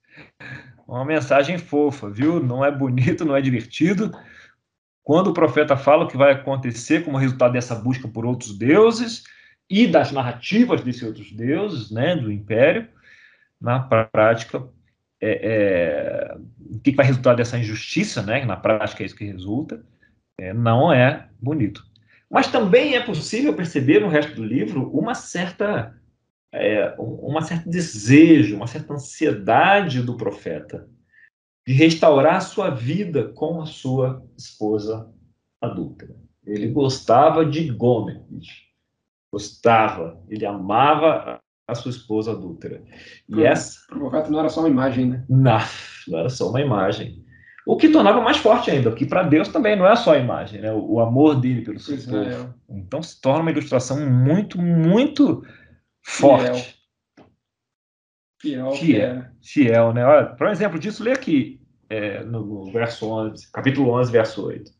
Uma 0.87 1.05
mensagem 1.05 1.57
fofa, 1.57 2.09
viu? 2.09 2.41
Não 2.41 2.63
é 2.63 2.71
bonito, 2.71 3.25
não 3.25 3.35
é 3.35 3.41
divertido. 3.41 4.11
Quando 5.03 5.27
o 5.27 5.33
profeta 5.33 5.75
fala 5.75 6.05
o 6.05 6.07
que 6.07 6.17
vai 6.17 6.31
acontecer 6.31 7.03
como 7.03 7.17
resultado 7.17 7.53
dessa 7.53 7.75
busca 7.75 8.07
por 8.07 8.25
outros 8.25 8.57
deuses 8.57 9.23
e 9.69 9.87
das 9.87 10.11
narrativas 10.11 10.81
desses 10.81 11.03
outros 11.03 11.31
deuses, 11.31 11.91
né, 11.91 12.15
do 12.15 12.31
império, 12.31 12.87
na 13.59 13.79
prática 13.79 14.63
é, 15.25 15.39
é, 15.41 16.37
o 16.69 16.79
que 16.79 16.91
vai 16.91 17.05
resultar 17.05 17.33
dessa 17.33 17.57
injustiça, 17.57 18.21
né? 18.21 18.43
Na 18.43 18.57
prática 18.57 19.03
é 19.03 19.05
isso 19.05 19.15
que 19.15 19.23
resulta. 19.23 19.81
É, 20.37 20.53
não 20.53 20.91
é 20.91 21.29
bonito. 21.41 21.85
Mas 22.29 22.47
também 22.47 22.95
é 22.95 22.99
possível 22.99 23.53
perceber 23.53 24.01
no 24.01 24.09
resto 24.09 24.35
do 24.35 24.43
livro 24.43 24.89
uma 24.89 25.15
certa, 25.15 25.95
é, 26.53 26.93
uma 26.99 27.41
certo 27.41 27.67
desejo, 27.67 28.55
uma 28.55 28.67
certa 28.67 28.93
ansiedade 28.93 30.01
do 30.01 30.15
profeta 30.15 30.87
de 31.65 31.73
restaurar 31.73 32.35
a 32.35 32.41
sua 32.41 32.69
vida 32.69 33.29
com 33.29 33.61
a 33.61 33.65
sua 33.65 34.23
esposa 34.37 35.09
adúltera. 35.59 36.15
Ele 36.45 36.67
gostava 36.67 37.45
de 37.45 37.71
Gomes, 37.71 38.47
gostava, 39.31 40.21
ele 40.29 40.45
amava 40.45 41.39
a 41.67 41.75
sua 41.75 41.89
esposa 41.89 42.33
adúltera. 42.33 42.83
E 43.27 43.31
Pro, 43.31 43.45
essa. 43.45 43.79
Provocato 43.87 44.29
não 44.29 44.39
era 44.39 44.49
só 44.49 44.59
uma 44.59 44.69
imagem, 44.69 45.07
né? 45.07 45.25
Não, 45.29 45.59
não 46.07 46.19
era 46.19 46.29
só 46.29 46.49
uma 46.49 46.61
imagem. 46.61 47.23
O 47.65 47.77
que 47.77 47.87
tornava 47.87 48.19
mais 48.19 48.35
forte 48.35 48.69
ainda, 48.69 48.89
porque 48.89 49.05
para 49.05 49.23
Deus 49.23 49.47
também 49.47 49.77
não 49.77 49.87
é 49.87 49.95
só 49.95 50.13
a 50.13 50.19
imagem, 50.19 50.59
né? 50.59 50.73
O, 50.73 50.95
o 50.95 50.99
amor 50.99 51.39
dele 51.39 51.61
pelo 51.61 51.79
seu 51.79 51.97
povo. 51.97 52.53
Então 52.69 53.01
se 53.01 53.19
torna 53.21 53.41
uma 53.41 53.51
ilustração 53.51 54.05
muito, 54.05 54.61
muito 54.61 55.41
forte. 56.03 56.79
Fiel. 58.41 58.71
Fiel, 58.71 58.71
fiel, 58.73 59.25
fiel 59.41 59.93
né? 59.93 60.05
Olha, 60.05 60.35
para 60.35 60.49
um 60.49 60.51
exemplo 60.51 60.77
disso, 60.77 61.03
lê 61.03 61.11
aqui 61.11 61.61
é, 61.89 62.23
no, 62.23 62.71
verso 62.71 63.07
11, 63.07 63.51
capítulo 63.51 63.91
11, 63.91 64.11
verso 64.11 64.45
8. 64.45 64.71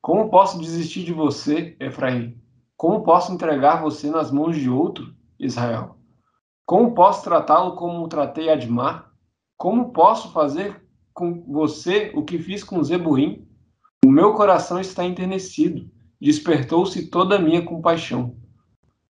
Como 0.00 0.28
posso 0.28 0.60
desistir 0.60 1.04
de 1.04 1.12
você, 1.12 1.76
Efraim? 1.80 2.40
Como 2.76 3.02
posso 3.02 3.32
entregar 3.32 3.80
você 3.80 4.10
nas 4.10 4.30
mãos 4.30 4.56
de 4.56 4.68
outro, 4.68 5.14
Israel? 5.38 5.96
Como 6.66 6.94
posso 6.94 7.22
tratá-lo 7.22 7.76
como 7.76 8.08
tratei 8.08 8.50
Admar? 8.50 9.10
Como 9.56 9.92
posso 9.92 10.32
fazer 10.32 10.82
com 11.12 11.44
você 11.46 12.10
o 12.14 12.24
que 12.24 12.38
fiz 12.38 12.64
com 12.64 12.82
Zebuim. 12.82 13.46
O 14.04 14.10
meu 14.10 14.34
coração 14.34 14.80
está 14.80 15.04
enternecido, 15.04 15.88
despertou-se 16.20 17.08
toda 17.08 17.36
a 17.36 17.38
minha 17.38 17.64
compaixão. 17.64 18.36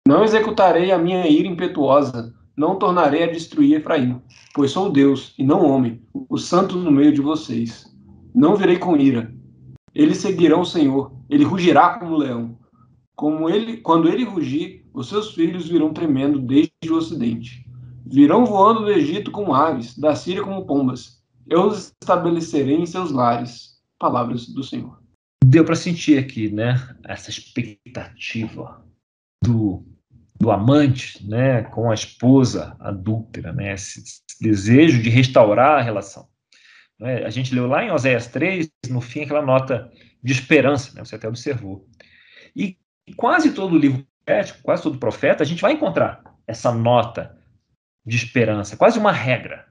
Não 0.05 0.21
executarei 0.21 0.91
a 0.91 0.97
minha 0.97 1.25
ira 1.27 1.47
impetuosa, 1.47 2.35
não 2.57 2.77
tornarei 2.77 3.23
a 3.23 3.31
destruir 3.31 3.77
Efraim, 3.77 4.21
pois 4.53 4.71
sou 4.71 4.91
Deus 4.91 5.33
e 5.37 5.45
não 5.45 5.65
homem, 5.65 6.01
o 6.13 6.37
santo 6.37 6.75
no 6.75 6.91
meio 6.91 7.13
de 7.13 7.21
vocês. 7.21 7.85
Não 8.35 8.57
virei 8.57 8.77
com 8.77 8.97
ira. 8.97 9.33
Eles 9.95 10.17
seguirão 10.17 10.61
o 10.61 10.65
Senhor, 10.65 11.13
ele 11.29 11.45
rugirá 11.45 11.97
como 11.97 12.17
leão. 12.17 12.59
Como 13.15 13.49
ele, 13.49 13.77
quando 13.77 14.09
ele 14.09 14.25
rugir, 14.25 14.85
os 14.93 15.07
seus 15.07 15.33
filhos 15.33 15.69
virão 15.69 15.93
tremendo 15.93 16.37
desde 16.37 16.91
o 16.91 16.95
ocidente. 16.97 17.65
Virão 18.05 18.45
voando 18.45 18.81
do 18.81 18.91
Egito 18.91 19.31
como 19.31 19.53
aves, 19.53 19.97
da 19.97 20.15
Síria 20.15 20.43
como 20.43 20.65
pombas. 20.65 21.23
Eu 21.47 21.67
os 21.67 21.93
estabelecerei 22.01 22.75
em 22.75 22.85
seus 22.85 23.11
lares. 23.11 23.81
Palavras 23.97 24.47
do 24.47 24.63
Senhor. 24.63 25.01
Deu 25.45 25.63
para 25.63 25.75
sentir 25.75 26.17
aqui, 26.17 26.49
né, 26.49 26.75
essa 27.05 27.29
expectativa 27.29 28.83
do 29.43 29.92
do 30.43 30.51
amante, 30.51 31.25
né, 31.25 31.63
com 31.63 31.89
a 31.89 31.93
esposa 31.93 32.75
adúltera, 32.81 33.53
né, 33.53 33.73
esse, 33.73 34.03
desejo 34.41 35.01
de 35.01 35.09
restaurar 35.09 35.79
a 35.79 35.81
relação. 35.81 36.27
Né? 36.99 37.23
A 37.23 37.29
gente 37.29 37.55
leu 37.55 37.65
lá 37.65 37.81
em 37.81 37.91
Oséias 37.91 38.27
3, 38.27 38.69
no 38.89 38.99
fim, 38.99 39.23
aquela 39.23 39.41
nota 39.41 39.89
de 40.21 40.33
esperança, 40.33 40.93
né, 40.93 41.05
você 41.05 41.15
até 41.15 41.29
observou. 41.29 41.87
E 42.53 42.77
quase 43.15 43.53
todo 43.53 43.77
livro 43.77 44.05
profético, 44.25 44.63
quase 44.63 44.83
todo 44.83 44.99
profeta, 44.99 45.43
a 45.43 45.45
gente 45.45 45.61
vai 45.61 45.71
encontrar 45.71 46.21
essa 46.45 46.73
nota 46.73 47.37
de 48.05 48.17
esperança, 48.17 48.75
quase 48.75 48.99
uma 48.99 49.13
regra. 49.13 49.65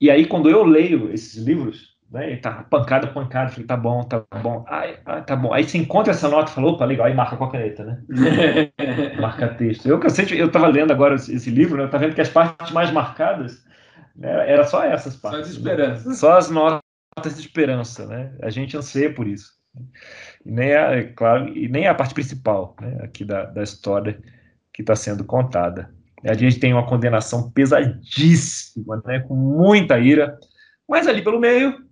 E 0.00 0.10
aí, 0.10 0.26
quando 0.26 0.50
eu 0.50 0.64
leio 0.64 1.12
esses 1.12 1.36
livros, 1.36 1.93
né? 2.14 2.36
tá 2.36 2.64
pancada, 2.70 3.08
pancada, 3.08 3.50
falei, 3.50 3.66
tá 3.66 3.76
bom, 3.76 4.04
tá 4.04 4.24
bom, 4.40 4.64
ai, 4.68 5.00
ai, 5.04 5.24
tá 5.24 5.34
bom. 5.34 5.52
Aí 5.52 5.64
você 5.64 5.78
encontra 5.78 6.12
essa 6.12 6.28
nota 6.28 6.50
e 6.50 6.54
falou, 6.54 6.74
opa, 6.74 6.84
legal, 6.84 7.06
aí 7.06 7.14
marca 7.14 7.36
com 7.36 7.44
a 7.44 7.50
caneta, 7.50 7.84
né? 7.84 8.00
marca 9.20 9.48
texto. 9.48 9.86
Eu, 9.86 10.00
eu, 10.00 10.36
eu 10.36 10.50
tava 10.50 10.68
lendo 10.68 10.92
agora 10.92 11.16
esse 11.16 11.50
livro, 11.50 11.76
né? 11.76 11.84
Eu 11.84 11.90
tava 11.90 12.04
vendo 12.04 12.14
que 12.14 12.20
as 12.20 12.28
partes 12.28 12.70
mais 12.70 12.92
marcadas 12.92 13.64
né, 14.14 14.48
era 14.48 14.64
só 14.64 14.84
essas 14.84 15.16
partes. 15.16 15.40
Só 15.40 15.46
de 15.46 15.58
esperança. 15.58 16.08
Né? 16.08 16.14
Só 16.14 16.38
as 16.38 16.50
notas 16.50 16.80
de 17.34 17.40
esperança, 17.40 18.06
né? 18.06 18.32
A 18.40 18.48
gente 18.48 18.76
anseia 18.76 19.12
por 19.12 19.26
isso. 19.26 19.52
E 20.46 20.52
nem 20.52 20.72
a, 20.72 20.92
é 20.92 21.02
claro, 21.02 21.48
e 21.48 21.68
nem 21.68 21.88
a 21.88 21.94
parte 21.94 22.14
principal, 22.14 22.76
né? 22.80 22.98
Aqui 23.02 23.24
da, 23.24 23.46
da 23.46 23.62
história 23.64 24.20
que 24.72 24.82
está 24.82 24.94
sendo 24.94 25.24
contada. 25.24 25.92
A 26.24 26.34
gente 26.34 26.60
tem 26.60 26.72
uma 26.72 26.86
condenação 26.86 27.50
pesadíssima, 27.50 29.02
né? 29.04 29.18
Com 29.18 29.34
muita 29.34 29.98
ira, 29.98 30.38
mas 30.88 31.08
ali 31.08 31.20
pelo 31.20 31.40
meio 31.40 31.84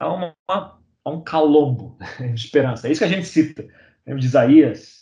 a, 0.00 0.12
uma, 0.12 0.34
a 0.48 1.10
um 1.10 1.22
calombo 1.22 1.96
de 2.18 2.40
esperança. 2.40 2.88
É 2.88 2.90
isso 2.90 3.00
que 3.00 3.04
a 3.04 3.08
gente 3.08 3.26
cita. 3.26 3.68
Lembra 4.06 4.20
de 4.20 4.26
Isaías? 4.26 5.00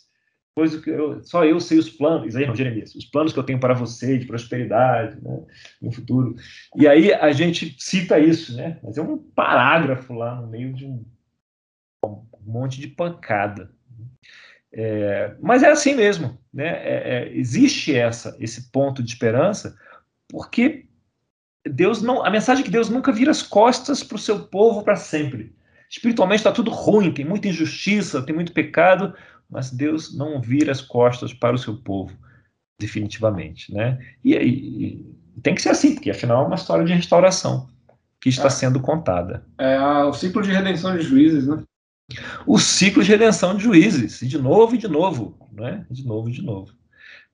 Pois 0.54 0.74
que 0.76 0.90
eu, 0.90 1.22
só 1.22 1.44
eu 1.44 1.60
sei 1.60 1.78
os 1.78 1.88
planos, 1.88 2.26
Isaías 2.26 2.48
não, 2.48 2.56
Jeremias, 2.56 2.92
os 2.92 3.04
planos 3.04 3.32
que 3.32 3.38
eu 3.38 3.44
tenho 3.44 3.60
para 3.60 3.74
você 3.74 4.18
de 4.18 4.26
prosperidade 4.26 5.16
né, 5.22 5.40
no 5.80 5.92
futuro. 5.92 6.34
E 6.74 6.88
aí 6.88 7.14
a 7.14 7.30
gente 7.30 7.76
cita 7.78 8.18
isso, 8.18 8.56
né? 8.56 8.76
Mas 8.82 8.98
é 8.98 9.02
um 9.02 9.18
parágrafo 9.18 10.12
lá 10.12 10.34
no 10.34 10.48
meio 10.48 10.72
de 10.72 10.84
um, 10.84 11.04
um 12.04 12.26
monte 12.44 12.80
de 12.80 12.88
pancada. 12.88 13.70
É, 14.72 15.36
mas 15.40 15.62
é 15.62 15.70
assim 15.70 15.94
mesmo, 15.94 16.36
né? 16.52 16.66
É, 16.66 17.02
é, 17.04 17.36
existe 17.36 17.94
essa 17.94 18.36
esse 18.40 18.72
ponto 18.72 19.00
de 19.00 19.10
esperança 19.10 19.78
porque 20.28 20.87
Deus 21.68 22.02
não, 22.02 22.24
a 22.24 22.30
mensagem 22.30 22.62
é 22.62 22.64
que 22.64 22.70
Deus 22.70 22.88
nunca 22.88 23.12
vira 23.12 23.30
as 23.30 23.42
costas 23.42 24.02
para 24.02 24.16
o 24.16 24.20
seu 24.20 24.40
povo 24.40 24.82
para 24.82 24.96
sempre. 24.96 25.54
Espiritualmente 25.90 26.40
está 26.40 26.52
tudo 26.52 26.70
ruim, 26.70 27.12
tem 27.12 27.24
muita 27.24 27.48
injustiça, 27.48 28.22
tem 28.22 28.34
muito 28.34 28.52
pecado, 28.52 29.14
mas 29.48 29.70
Deus 29.70 30.16
não 30.16 30.40
vira 30.40 30.70
as 30.70 30.80
costas 30.80 31.32
para 31.32 31.54
o 31.54 31.58
seu 31.58 31.76
povo, 31.76 32.14
definitivamente, 32.78 33.72
né? 33.72 33.98
E, 34.22 34.34
e, 34.34 35.14
e 35.36 35.40
tem 35.42 35.54
que 35.54 35.62
ser 35.62 35.70
assim, 35.70 35.94
porque 35.94 36.10
afinal 36.10 36.44
é 36.44 36.46
uma 36.46 36.56
história 36.56 36.84
de 36.84 36.92
restauração 36.92 37.68
que 38.20 38.28
está 38.28 38.48
é, 38.48 38.50
sendo 38.50 38.80
contada. 38.80 39.46
É 39.56 39.78
o 40.04 40.12
ciclo 40.12 40.42
de 40.42 40.50
redenção 40.50 40.96
de 40.96 41.02
juízes, 41.02 41.46
né? 41.46 41.62
O 42.46 42.58
ciclo 42.58 43.02
de 43.02 43.10
redenção 43.10 43.56
de 43.56 43.62
juízes, 43.62 44.20
de 44.20 44.38
novo 44.38 44.74
e 44.74 44.78
de 44.78 44.88
novo, 44.88 45.38
né? 45.52 45.86
De 45.90 46.06
novo 46.06 46.28
e 46.28 46.32
de 46.32 46.42
novo. 46.42 46.72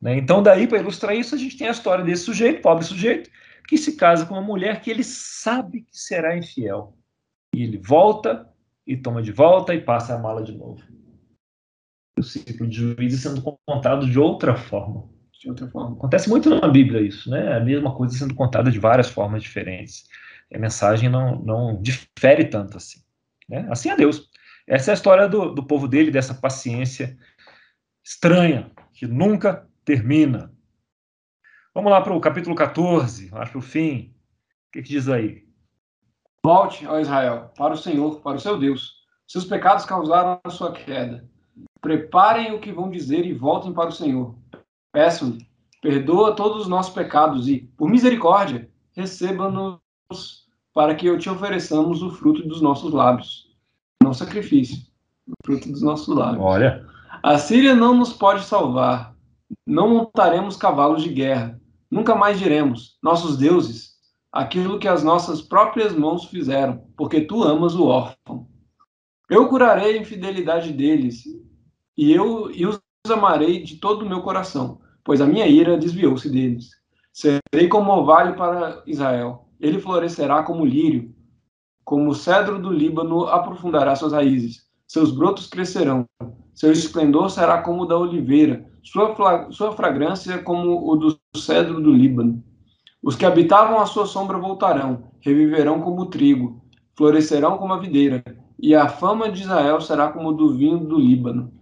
Né? 0.00 0.18
Então, 0.18 0.42
daí, 0.42 0.66
para 0.66 0.78
ilustrar 0.78 1.16
isso, 1.16 1.34
a 1.34 1.38
gente 1.38 1.56
tem 1.56 1.68
a 1.68 1.72
história 1.72 2.04
desse 2.04 2.24
sujeito, 2.24 2.60
pobre 2.60 2.84
sujeito, 2.84 3.30
que 3.66 3.78
se 3.78 3.96
casa 3.96 4.26
com 4.26 4.34
uma 4.34 4.42
mulher 4.42 4.80
que 4.80 4.90
ele 4.90 5.04
sabe 5.04 5.82
que 5.82 5.96
será 5.96 6.36
infiel. 6.36 6.96
E 7.54 7.62
ele 7.62 7.78
volta 7.78 8.48
e 8.86 8.96
toma 8.96 9.22
de 9.22 9.32
volta 9.32 9.74
e 9.74 9.80
passa 9.80 10.14
a 10.14 10.18
mala 10.18 10.42
de 10.42 10.52
novo. 10.52 10.82
O 12.18 12.22
ciclo 12.22 12.66
de 12.66 12.76
juízes 12.76 13.22
sendo 13.22 13.42
contado 13.66 14.08
de 14.08 14.18
outra 14.18 14.56
forma. 14.56 15.08
De 15.32 15.48
outra 15.48 15.68
forma. 15.68 15.96
Acontece 15.96 16.28
muito 16.28 16.48
na 16.48 16.68
Bíblia 16.68 17.00
isso, 17.00 17.30
né? 17.30 17.56
A 17.56 17.60
mesma 17.60 17.94
coisa 17.94 18.16
sendo 18.16 18.34
contada 18.34 18.70
de 18.70 18.78
várias 18.78 19.08
formas 19.08 19.42
diferentes. 19.42 20.04
A 20.52 20.58
mensagem 20.58 21.08
não, 21.08 21.36
não 21.42 21.82
difere 21.82 22.44
tanto 22.44 22.76
assim. 22.76 23.00
Né? 23.48 23.66
Assim 23.70 23.90
é 23.90 23.96
Deus. 23.96 24.28
Essa 24.66 24.90
é 24.90 24.92
a 24.92 24.94
história 24.94 25.28
do, 25.28 25.52
do 25.54 25.66
povo 25.66 25.88
dele, 25.88 26.10
dessa 26.10 26.34
paciência 26.34 27.16
estranha, 28.02 28.70
que 28.92 29.06
nunca 29.06 29.68
termina. 29.84 30.53
Vamos 31.74 31.90
lá 31.90 32.00
para 32.00 32.14
o 32.14 32.20
capítulo 32.20 32.54
14, 32.54 33.30
acho 33.32 33.50
que 33.50 33.58
o 33.58 33.60
fim. 33.60 34.14
O 34.68 34.72
que, 34.74 34.82
que 34.82 34.90
diz 34.90 35.08
aí? 35.08 35.42
Volte, 36.40 36.86
ó 36.86 37.00
Israel, 37.00 37.50
para 37.58 37.74
o 37.74 37.76
Senhor, 37.76 38.20
para 38.20 38.36
o 38.36 38.40
seu 38.40 38.56
Deus. 38.56 39.02
Seus 39.26 39.44
pecados 39.44 39.84
causaram 39.84 40.38
a 40.44 40.50
sua 40.50 40.70
queda. 40.70 41.28
Preparem 41.80 42.52
o 42.52 42.60
que 42.60 42.70
vão 42.70 42.88
dizer 42.88 43.26
e 43.26 43.32
voltem 43.32 43.72
para 43.72 43.88
o 43.88 43.92
Senhor. 43.92 44.36
Peçam-lhe, 44.92 45.44
perdoa 45.82 46.36
todos 46.36 46.62
os 46.62 46.68
nossos 46.68 46.94
pecados 46.94 47.48
e, 47.48 47.68
por 47.76 47.90
misericórdia, 47.90 48.70
receba-nos 48.92 49.80
para 50.72 50.94
que 50.94 51.06
eu 51.06 51.18
te 51.18 51.28
ofereçamos 51.28 52.04
o 52.04 52.10
fruto 52.12 52.46
dos 52.46 52.62
nossos 52.62 52.92
lábios. 52.92 53.52
Não 54.00 54.14
sacrifício, 54.14 54.78
o 55.26 55.32
fruto 55.44 55.68
dos 55.72 55.82
nossos 55.82 56.14
lábios. 56.14 56.40
Olha. 56.40 56.86
A 57.20 57.36
Síria 57.36 57.74
não 57.74 57.96
nos 57.96 58.12
pode 58.12 58.44
salvar. 58.44 59.12
Não 59.66 59.88
montaremos 59.88 60.56
cavalos 60.56 61.02
de 61.02 61.08
guerra 61.08 61.60
Nunca 61.94 62.16
mais 62.16 62.40
diremos, 62.40 62.98
nossos 63.00 63.36
deuses, 63.36 63.92
aquilo 64.32 64.80
que 64.80 64.88
as 64.88 65.04
nossas 65.04 65.40
próprias 65.40 65.94
mãos 65.94 66.24
fizeram, 66.24 66.88
porque 66.96 67.20
tu 67.20 67.44
amas 67.44 67.76
o 67.76 67.84
órfão. 67.84 68.48
Eu 69.30 69.46
curarei 69.46 69.96
a 69.96 70.00
infidelidade 70.00 70.72
deles, 70.72 71.22
e 71.96 72.12
eu 72.12 72.50
e 72.50 72.66
os 72.66 72.80
amarei 73.08 73.62
de 73.62 73.76
todo 73.76 74.04
o 74.04 74.08
meu 74.08 74.22
coração, 74.22 74.80
pois 75.04 75.20
a 75.20 75.26
minha 75.28 75.46
ira 75.46 75.78
desviou-se 75.78 76.28
deles. 76.28 76.70
Serei 77.12 77.68
como 77.68 77.92
orvalho 77.92 78.34
para 78.34 78.82
Israel, 78.88 79.48
ele 79.60 79.78
florescerá 79.78 80.42
como 80.42 80.66
lírio, 80.66 81.14
como 81.84 82.10
o 82.10 82.14
cedro 82.14 82.60
do 82.60 82.72
Líbano 82.72 83.28
aprofundará 83.28 83.94
suas 83.94 84.12
raízes, 84.12 84.66
seus 84.84 85.12
brotos 85.12 85.46
crescerão, 85.46 86.04
seu 86.54 86.70
esplendor 86.70 87.30
será 87.30 87.62
como 87.62 87.82
o 87.82 87.86
da 87.86 87.98
oliveira, 87.98 88.64
sua, 88.82 89.50
sua 89.50 89.72
fragrância 89.72 90.38
como 90.38 90.88
o 90.88 90.96
do 90.96 91.18
cedro 91.36 91.80
do 91.80 91.92
Líbano. 91.92 92.42
Os 93.02 93.16
que 93.16 93.26
habitavam 93.26 93.80
a 93.80 93.86
sua 93.86 94.06
sombra 94.06 94.38
voltarão, 94.38 95.10
reviverão 95.20 95.80
como 95.80 96.02
o 96.02 96.06
trigo, 96.06 96.64
florescerão 96.96 97.58
como 97.58 97.72
a 97.72 97.78
videira, 97.78 98.22
e 98.58 98.74
a 98.74 98.88
fama 98.88 99.30
de 99.30 99.42
Israel 99.42 99.80
será 99.80 100.08
como 100.12 100.32
do 100.32 100.54
vinho 100.54 100.78
do 100.78 100.98
Líbano. 100.98 101.52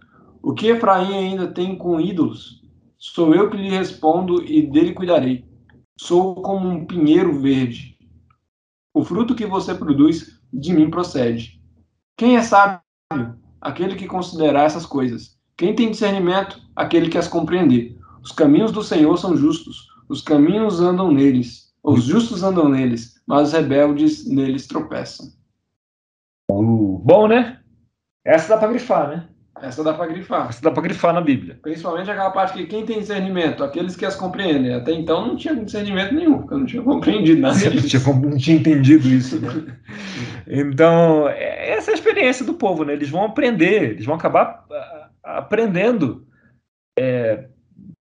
O 0.43 0.53
que 0.53 0.69
Efraim 0.69 1.15
ainda 1.15 1.47
tem 1.47 1.77
com 1.77 2.01
ídolos? 2.01 2.63
Sou 2.99 3.35
eu 3.35 3.51
que 3.51 3.57
lhe 3.57 3.71
respondo 3.71 4.45
e 4.45 4.63
dele 4.63 4.93
cuidarei. 4.93 5.45
Sou 5.99 6.37
como 6.37 6.69
um 6.69 6.85
pinheiro 6.85 7.41
verde. 7.41 7.97
O 8.95 9.03
fruto 9.03 9.35
que 9.35 9.47
você 9.47 9.75
produz 9.75 10.41
de 10.53 10.73
mim 10.73 10.91
procede. 10.91 11.61
Quem 12.17 12.37
é 12.37 12.43
sábio? 12.43 12.83
Aquele 13.63 13.95
que 13.95 14.09
considerar 14.09 14.65
essas 14.65 14.85
coisas. 14.85 15.39
Quem 15.57 15.75
tem 15.75 15.91
discernimento? 15.91 16.61
Aquele 16.75 17.09
que 17.09 17.17
as 17.17 17.29
compreender. 17.29 17.97
Os 18.21 18.33
caminhos 18.33 18.73
do 18.73 18.83
Senhor 18.83 19.17
são 19.17 19.37
justos, 19.37 19.89
os 20.09 20.21
caminhos 20.21 20.81
andam 20.81 21.11
neles, 21.11 21.73
os 21.83 22.05
justos 22.05 22.43
andam 22.43 22.69
neles, 22.69 23.21
mas 23.27 23.49
os 23.49 23.53
rebeldes 23.55 24.29
neles 24.29 24.67
tropeçam. 24.67 25.33
Uh, 26.51 26.99
bom, 26.99 27.29
né? 27.29 27.61
Essa 28.25 28.49
dá 28.49 28.59
para 28.59 28.69
grifar, 28.69 29.09
né? 29.09 29.29
Essa 29.63 29.85
dá 29.85 29.95
para 29.95 30.09
grifar. 30.09 30.49
Essa 30.49 30.61
dá 30.61 30.73
para 30.73 30.83
grifar 30.83 31.15
na 31.15 31.21
Bíblia. 31.21 31.57
Principalmente 31.63 32.11
aquela 32.11 32.33
parte 32.33 32.55
que 32.55 32.67
quem 32.67 32.85
tem 32.85 32.99
discernimento, 32.99 33.63
aqueles 33.63 33.95
que 33.95 34.05
as 34.05 34.17
compreendem. 34.17 34.75
Até 34.75 34.93
então 34.93 35.25
não 35.25 35.37
tinha 35.37 35.55
discernimento 35.55 36.13
nenhum, 36.13 36.39
porque 36.39 36.55
eu 36.55 36.59
não 36.59 36.67
tinha 36.67 36.83
compreendido 36.83 37.41
nada. 37.41 37.71
Não 37.71 37.83
tinha, 37.83 38.03
não 38.13 38.37
tinha 38.37 38.57
entendido 38.57 39.09
isso, 39.09 39.41
né? 39.41 39.79
então, 40.49 41.29
é, 41.29 41.71
essa 41.71 41.93
é 41.93 41.93
a 41.93 41.95
experiência 41.95 42.45
do 42.45 42.55
povo, 42.55 42.85
né? 42.85 42.93
Eles 42.93 43.09
vão 43.09 43.25
aprender, 43.25 43.93
eles 43.93 44.05
vão 44.05 44.17
acabar 44.17 44.67
aprendendo 45.23 46.27
é, 46.99 47.47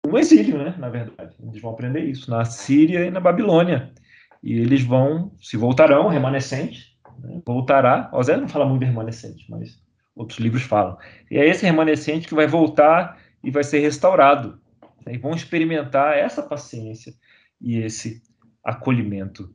no 0.07 0.17
exílio, 0.17 0.57
né? 0.57 0.73
Na 0.79 0.89
verdade, 0.89 1.35
eles 1.39 1.61
vão 1.61 1.71
aprender 1.71 2.01
isso 2.01 2.31
na 2.31 2.43
Síria 2.45 3.05
e 3.05 3.11
na 3.11 3.19
Babilônia. 3.19 3.91
e 4.41 4.53
eles 4.53 4.83
vão, 4.83 5.31
se 5.39 5.55
voltarão, 5.55 6.07
remanescente, 6.07 6.97
né? 7.19 7.39
voltará. 7.45 8.09
Osé 8.11 8.35
não 8.35 8.47
fala 8.47 8.65
muito 8.65 8.79
de 8.79 8.87
remanescente, 8.87 9.45
mas 9.49 9.83
outros 10.15 10.39
livros 10.39 10.63
falam. 10.63 10.97
E 11.29 11.37
é 11.37 11.47
esse 11.47 11.65
remanescente 11.65 12.27
que 12.27 12.35
vai 12.35 12.47
voltar 12.47 13.19
e 13.43 13.51
vai 13.51 13.63
ser 13.63 13.79
restaurado. 13.79 14.59
Né? 15.05 15.15
E 15.15 15.17
vão 15.17 15.31
experimentar 15.33 16.17
essa 16.17 16.41
paciência 16.41 17.13
e 17.59 17.77
esse 17.77 18.21
acolhimento 18.63 19.53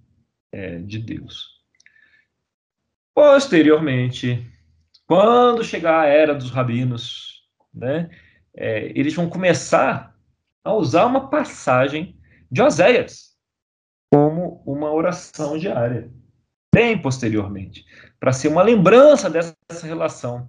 é, 0.52 0.78
de 0.78 0.98
Deus. 0.98 1.58
Posteriormente, 3.14 4.46
quando 5.06 5.64
chegar 5.64 6.00
a 6.00 6.06
era 6.06 6.34
dos 6.34 6.50
rabinos, 6.50 7.48
né, 7.72 8.10
é, 8.54 8.86
eles 8.98 9.14
vão 9.14 9.28
começar 9.28 10.16
a 10.62 10.72
usar 10.74 11.06
uma 11.06 11.28
passagem 11.28 12.16
de 12.50 12.62
Oséias 12.62 13.36
como 14.12 14.62
uma 14.66 14.90
oração 14.92 15.58
diária, 15.58 16.10
bem 16.74 17.00
posteriormente, 17.00 17.84
para 18.20 18.32
ser 18.32 18.48
uma 18.48 18.62
lembrança 18.62 19.28
dessa 19.30 19.54
relação 19.82 20.48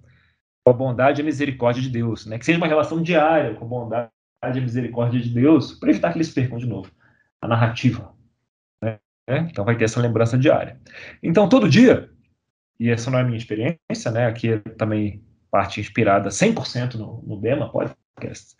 com 0.64 0.70
a 0.70 0.74
bondade 0.74 1.20
e 1.20 1.22
a 1.22 1.24
misericórdia 1.24 1.82
de 1.82 1.88
Deus, 1.88 2.26
né? 2.26 2.38
que 2.38 2.44
seja 2.44 2.58
uma 2.58 2.66
relação 2.66 3.02
diária 3.02 3.54
com 3.54 3.64
a 3.64 3.68
bondade 3.68 4.10
e 4.42 4.58
a 4.58 4.60
misericórdia 4.60 5.20
de 5.20 5.30
Deus, 5.30 5.72
para 5.72 5.90
evitar 5.90 6.12
que 6.12 6.18
eles 6.18 6.32
percam 6.32 6.58
de 6.58 6.66
novo 6.66 6.90
a 7.40 7.48
narrativa. 7.48 8.14
Né? 8.82 8.98
Então 9.50 9.64
vai 9.64 9.76
ter 9.76 9.84
essa 9.84 10.00
lembrança 10.00 10.36
diária. 10.36 10.78
Então, 11.22 11.48
todo 11.48 11.68
dia, 11.68 12.10
e 12.78 12.90
essa 12.90 13.10
não 13.10 13.18
é 13.18 13.22
a 13.22 13.24
minha 13.24 13.38
experiência, 13.38 14.10
né? 14.12 14.26
aqui 14.26 14.52
é 14.52 14.58
também 14.58 15.24
parte 15.50 15.80
inspirada 15.80 16.28
100% 16.30 16.94
no, 16.94 17.22
no 17.26 17.36
Bema 17.36 17.70
Podcast. 17.70 18.56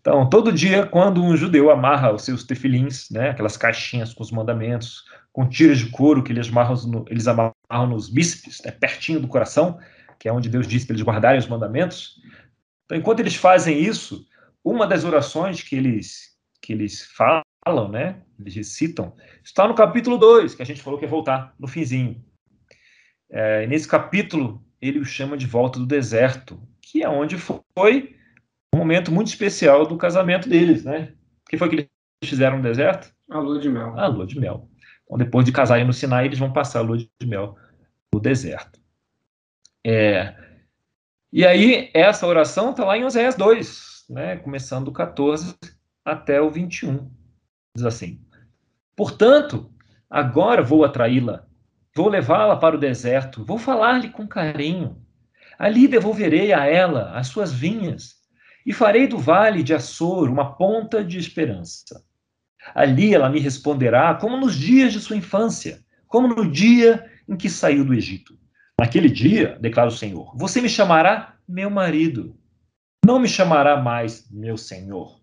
Então, 0.00 0.28
todo 0.28 0.52
dia, 0.52 0.86
quando 0.86 1.22
um 1.22 1.36
judeu 1.36 1.70
amarra 1.70 2.12
os 2.12 2.22
seus 2.22 2.44
tefilins, 2.44 3.08
né, 3.10 3.30
aquelas 3.30 3.56
caixinhas 3.56 4.12
com 4.12 4.22
os 4.22 4.32
mandamentos, 4.32 5.04
com 5.32 5.48
tiras 5.48 5.78
de 5.78 5.90
couro 5.90 6.22
que 6.22 6.32
eles 6.32 6.48
amarram, 6.48 6.76
no, 6.86 7.04
eles 7.08 7.26
amarram 7.26 7.86
nos 7.88 8.08
bíceps, 8.08 8.60
né, 8.64 8.70
pertinho 8.70 9.20
do 9.20 9.28
coração, 9.28 9.78
que 10.18 10.28
é 10.28 10.32
onde 10.32 10.48
Deus 10.48 10.68
disse 10.68 10.86
para 10.86 10.94
eles 10.94 11.04
guardarem 11.04 11.38
os 11.38 11.48
mandamentos. 11.48 12.20
Então, 12.84 12.98
enquanto 12.98 13.20
eles 13.20 13.34
fazem 13.34 13.80
isso, 13.80 14.26
uma 14.62 14.86
das 14.86 15.04
orações 15.04 15.62
que 15.62 15.74
eles, 15.74 16.36
que 16.60 16.72
eles 16.72 17.08
falam, 17.16 17.88
né, 17.90 18.22
eles 18.38 18.54
recitam, 18.54 19.14
está 19.42 19.66
no 19.66 19.74
capítulo 19.74 20.18
2, 20.18 20.54
que 20.54 20.62
a 20.62 20.66
gente 20.66 20.82
falou 20.82 20.98
que 20.98 21.04
ia 21.06 21.10
voltar, 21.10 21.54
no 21.58 21.66
finzinho. 21.66 22.22
É, 23.30 23.66
nesse 23.66 23.88
capítulo, 23.88 24.62
ele 24.80 24.98
o 24.98 25.04
chama 25.04 25.36
de 25.36 25.46
volta 25.46 25.78
do 25.78 25.86
deserto, 25.86 26.60
que 26.80 27.02
é 27.02 27.08
onde 27.08 27.38
foi 27.38 28.16
um 28.74 28.78
momento 28.78 29.10
muito 29.10 29.28
especial 29.28 29.86
do 29.86 29.96
casamento 29.96 30.48
deles, 30.48 30.84
né? 30.84 31.14
O 31.46 31.50
que 31.50 31.56
foi 31.56 31.68
que 31.68 31.74
eles 31.76 31.88
fizeram 32.24 32.58
no 32.58 32.62
deserto? 32.62 33.12
A 33.30 33.38
lua 33.38 33.58
de 33.58 33.68
mel. 33.68 33.98
A 33.98 34.06
lua 34.06 34.26
de 34.26 34.38
mel. 34.38 34.68
Então, 35.12 35.18
depois 35.18 35.44
de 35.44 35.52
casarem 35.52 35.84
no 35.84 35.92
Sinai, 35.92 36.24
eles 36.24 36.38
vão 36.38 36.52
passar 36.52 36.78
a 36.78 36.82
lua 36.82 36.96
de 36.96 37.26
mel 37.26 37.54
no 38.12 38.18
deserto. 38.18 38.80
É, 39.84 40.34
e 41.30 41.44
aí, 41.44 41.90
essa 41.92 42.26
oração 42.26 42.70
está 42.70 42.84
lá 42.84 42.96
em 42.96 43.04
Oséias 43.04 43.34
2, 43.34 44.06
né? 44.08 44.36
começando 44.36 44.86
do 44.86 44.92
14 44.92 45.54
até 46.02 46.40
o 46.40 46.50
21. 46.50 47.10
Diz 47.76 47.84
assim: 47.84 48.24
Portanto, 48.96 49.70
agora 50.08 50.62
vou 50.62 50.84
atraí-la 50.84 51.46
Vou 51.94 52.08
levá-la 52.08 52.56
para 52.56 52.74
o 52.74 52.78
deserto, 52.78 53.44
vou 53.44 53.58
falar-lhe 53.58 54.08
com 54.08 54.26
carinho. 54.26 54.96
Ali 55.58 55.86
devolverei 55.86 56.52
a 56.52 56.64
ela 56.64 57.10
as 57.12 57.26
suas 57.26 57.52
vinhas 57.52 58.14
e 58.64 58.72
farei 58.72 59.06
do 59.06 59.18
vale 59.18 59.62
de 59.62 59.74
Açor 59.74 60.30
uma 60.30 60.54
ponta 60.56 61.04
de 61.04 61.18
esperança. 61.18 62.02
Ali 62.74 63.14
ela 63.14 63.28
me 63.28 63.40
responderá 63.40 64.14
como 64.14 64.36
nos 64.36 64.54
dias 64.54 64.92
de 64.92 65.00
sua 65.00 65.16
infância, 65.16 65.80
como 66.06 66.28
no 66.28 66.50
dia 66.50 67.10
em 67.28 67.36
que 67.36 67.48
saiu 67.48 67.84
do 67.84 67.94
Egito. 67.94 68.38
Naquele 68.80 69.08
dia, 69.08 69.58
declara 69.60 69.88
o 69.88 69.92
Senhor, 69.92 70.36
você 70.36 70.60
me 70.60 70.68
chamará 70.68 71.36
meu 71.48 71.70
marido. 71.70 72.36
Não 73.04 73.18
me 73.18 73.28
chamará 73.28 73.76
mais 73.76 74.28
meu 74.30 74.56
senhor. 74.56 75.20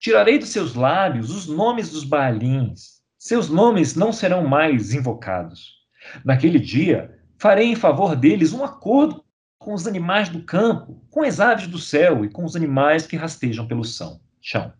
Tirarei 0.00 0.38
dos 0.38 0.48
seus 0.48 0.74
lábios 0.74 1.30
os 1.30 1.46
nomes 1.46 1.90
dos 1.90 2.02
Baalins. 2.02 3.00
Seus 3.16 3.48
nomes 3.48 3.94
não 3.94 4.12
serão 4.12 4.46
mais 4.46 4.92
invocados. 4.92 5.82
Naquele 6.24 6.58
dia, 6.58 7.16
farei 7.38 7.68
em 7.68 7.76
favor 7.76 8.16
deles 8.16 8.52
um 8.52 8.64
acordo 8.64 9.24
com 9.56 9.72
os 9.72 9.86
animais 9.86 10.28
do 10.28 10.42
campo, 10.42 11.06
com 11.08 11.22
as 11.22 11.38
aves 11.38 11.68
do 11.68 11.78
céu 11.78 12.24
e 12.24 12.28
com 12.28 12.44
os 12.44 12.56
animais 12.56 13.06
que 13.06 13.16
rastejam 13.16 13.68
pelo 13.68 13.84
chão. 13.84 14.72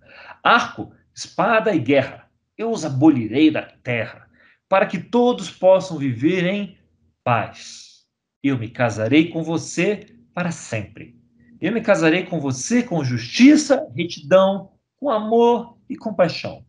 Arco, 0.42 0.92
espada 1.14 1.74
e 1.74 1.78
guerra, 1.78 2.30
eu 2.56 2.70
os 2.70 2.84
abolirei 2.84 3.50
da 3.50 3.62
terra, 3.62 4.28
para 4.68 4.86
que 4.86 4.98
todos 4.98 5.50
possam 5.50 5.98
viver 5.98 6.44
em 6.44 6.78
paz. 7.24 8.06
Eu 8.42 8.58
me 8.58 8.68
casarei 8.68 9.30
com 9.30 9.42
você 9.42 10.16
para 10.34 10.50
sempre. 10.50 11.16
Eu 11.60 11.72
me 11.72 11.80
casarei 11.80 12.24
com 12.24 12.40
você 12.40 12.82
com 12.82 13.04
justiça, 13.04 13.86
retidão, 13.94 14.72
com 14.96 15.10
amor 15.10 15.78
e 15.88 15.96
compaixão. 15.96 16.64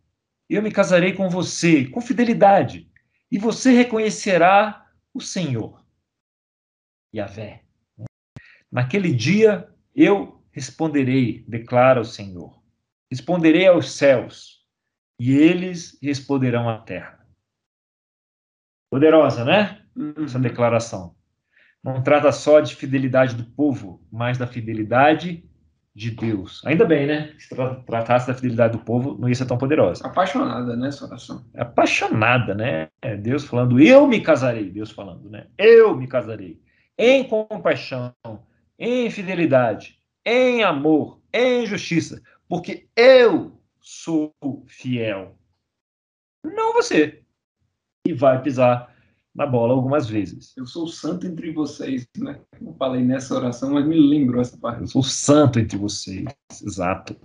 Eu 0.48 0.62
me 0.62 0.70
casarei 0.70 1.12
com 1.12 1.28
você 1.28 1.86
com 1.86 2.00
fidelidade 2.00 2.88
e 3.30 3.38
você 3.38 3.72
reconhecerá 3.72 4.86
o 5.12 5.20
Senhor, 5.20 5.84
Yahvé. 7.14 7.62
Naquele 8.70 9.12
dia 9.12 9.68
eu 9.94 10.42
responderei, 10.50 11.44
declara 11.48 12.00
o 12.00 12.04
Senhor. 12.04 12.63
Responderei 13.14 13.68
aos 13.68 13.92
céus, 13.92 14.64
e 15.20 15.36
eles 15.36 15.96
responderão 16.02 16.68
à 16.68 16.78
terra. 16.78 17.24
Poderosa, 18.90 19.44
né? 19.44 19.84
Essa 20.24 20.40
declaração. 20.40 21.14
Não 21.80 22.02
trata 22.02 22.32
só 22.32 22.58
de 22.58 22.74
fidelidade 22.74 23.36
do 23.36 23.44
povo, 23.44 24.04
mas 24.10 24.36
da 24.36 24.48
fidelidade 24.48 25.48
de 25.94 26.10
Deus. 26.10 26.60
Ainda 26.66 26.84
bem, 26.84 27.06
né? 27.06 27.32
Se 27.38 27.54
tratasse 27.86 28.26
da 28.26 28.34
fidelidade 28.34 28.76
do 28.76 28.82
povo, 28.84 29.16
não 29.16 29.28
ia 29.28 29.34
ser 29.36 29.46
tão 29.46 29.58
poderosa. 29.58 30.04
Apaixonada, 30.04 30.74
né, 30.74 30.88
essa 30.88 31.04
oração? 31.04 31.46
Apaixonada, 31.56 32.52
né? 32.52 32.88
É 33.00 33.16
Deus 33.16 33.44
falando, 33.44 33.78
eu 33.78 34.08
me 34.08 34.20
casarei. 34.20 34.72
Deus 34.72 34.90
falando, 34.90 35.30
né? 35.30 35.46
Eu 35.56 35.96
me 35.96 36.08
casarei. 36.08 36.60
Em 36.98 37.22
compaixão, 37.22 38.12
em 38.76 39.08
fidelidade, 39.08 40.00
em 40.26 40.64
amor, 40.64 41.22
em 41.32 41.64
justiça. 41.64 42.20
Porque 42.48 42.88
eu 42.96 43.58
sou 43.80 44.34
fiel. 44.66 45.38
Não 46.44 46.72
você. 46.72 47.22
E 48.06 48.12
vai 48.12 48.42
pisar 48.42 48.94
na 49.34 49.46
bola 49.46 49.72
algumas 49.72 50.08
vezes. 50.08 50.56
Eu 50.56 50.66
sou 50.66 50.86
santo 50.86 51.26
entre 51.26 51.50
vocês, 51.52 52.06
né? 52.16 52.40
Não 52.60 52.74
falei 52.74 53.02
nessa 53.02 53.34
oração, 53.34 53.72
mas 53.72 53.84
me 53.84 53.98
lembro 53.98 54.40
essa 54.40 54.56
parte. 54.56 54.82
Eu 54.82 54.86
sou 54.86 55.02
santo 55.02 55.58
entre 55.58 55.76
vocês, 55.76 56.24
exato. 56.62 57.16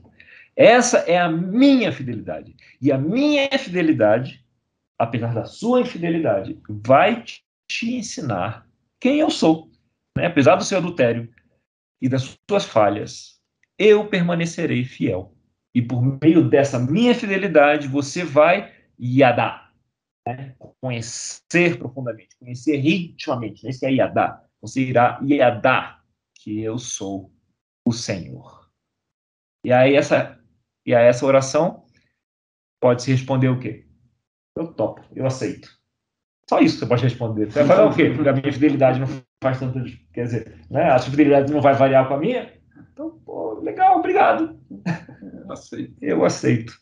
Essa 0.56 1.00
é 1.00 1.18
a 1.18 1.30
minha 1.30 1.92
fidelidade. 1.92 2.56
E 2.82 2.92
a 2.92 2.98
minha 2.98 3.48
fidelidade, 3.58 4.44
apesar 4.98 5.34
da 5.34 5.46
sua 5.46 5.82
infidelidade, 5.82 6.60
vai 6.68 7.24
te 7.24 7.96
ensinar 7.96 8.68
quem 9.00 9.20
eu 9.20 9.30
sou. 9.30 9.70
Né? 10.18 10.26
Apesar 10.26 10.56
do 10.56 10.64
seu 10.64 10.80
adultério 10.80 11.32
e 12.02 12.10
das 12.10 12.38
suas 12.50 12.66
falhas, 12.66 13.39
eu 13.80 14.08
permanecerei 14.08 14.84
fiel. 14.84 15.34
E 15.74 15.82
por 15.82 16.20
meio 16.22 16.48
dessa 16.48 16.78
minha 16.78 17.16
fidelidade, 17.16 17.88
você 17.88 18.24
vai 18.24 18.74
yadá, 19.00 19.72
né? 20.28 20.56
conhecer 20.82 21.78
profundamente, 21.78 22.38
conhecer 22.38 22.76
intimamente. 22.86 23.66
Esse 23.66 23.86
é 23.86 23.94
Iadá. 23.94 24.44
Você 24.62 24.82
irá 24.82 25.20
Iadá, 25.24 26.02
que 26.36 26.62
eu 26.62 26.78
sou 26.78 27.32
o 27.86 27.94
Senhor. 27.94 28.70
E 29.64 29.72
aí 29.72 29.96
essa, 29.96 30.38
e 30.86 30.94
aí 30.94 31.08
essa 31.08 31.26
oração 31.26 31.86
pode 32.82 33.04
se 33.04 33.12
responder 33.12 33.50
o 33.50 33.60
quê? 33.60 33.88
Eu 34.58 34.74
topo, 34.74 35.02
eu 35.16 35.26
aceito. 35.26 35.70
Só 36.50 36.60
isso 36.60 36.76
que 36.76 36.80
você 36.80 36.88
pode 36.88 37.04
responder. 37.04 37.52
Você 37.52 37.64
vai 37.64 37.78
falar 37.78 37.90
o 37.90 37.96
quê? 37.96 38.10
Porque 38.10 38.28
a 38.28 38.34
minha 38.34 38.52
fidelidade 38.52 39.00
não 39.00 39.08
faz 39.42 39.60
tanto. 39.60 39.80
Quer 40.12 40.24
dizer, 40.24 40.66
né? 40.70 40.92
a 40.92 40.98
sua 40.98 41.12
fidelidade 41.12 41.54
não 41.54 41.62
vai 41.62 41.76
variar 41.76 42.08
com 42.08 42.16
a 42.16 42.20
minha? 42.20 42.59
Legal, 43.70 44.00
obrigado. 44.00 44.60
Eu 45.22 45.52
aceito. 45.54 45.96
Eu 46.02 46.26
aceito. 46.26 46.74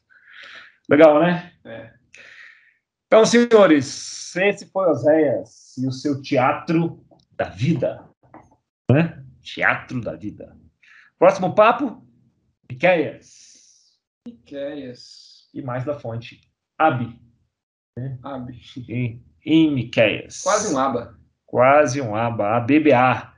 Legal, 0.89 1.19
né? 1.19 1.51
É. 1.65 1.93
Então, 3.07 3.25
senhores, 3.25 4.33
esse 4.37 4.65
foi 4.71 4.87
Oséias 4.87 5.77
e 5.77 5.85
o 5.85 5.91
seu 5.91 6.21
teatro 6.21 7.05
da 7.33 7.49
vida. 7.49 8.07
Né? 8.89 9.21
Teatro 9.41 9.99
da 9.99 10.15
vida. 10.15 10.57
Próximo 11.19 11.53
papo, 11.53 12.05
Miqueias. 12.69 13.97
Miqueias. 14.25 15.49
E 15.53 15.61
mais 15.61 15.83
da 15.83 15.99
fonte, 15.99 16.39
Abi. 16.77 17.19
Né? 17.97 18.17
Abi. 18.23 18.61
Em, 18.87 19.25
em 19.45 19.73
Miqueias. 19.73 20.41
Quase 20.41 20.73
um 20.73 20.77
aba. 20.77 21.19
Quase 21.45 21.99
um 21.99 22.15
aba, 22.15 22.55
ABBA. 22.55 23.33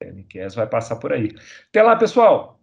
É, 0.00 0.10
Miqueias 0.10 0.54
vai 0.54 0.66
passar 0.66 0.96
por 0.96 1.12
aí. 1.12 1.34
Até 1.68 1.82
lá, 1.82 1.96
pessoal. 1.96 2.53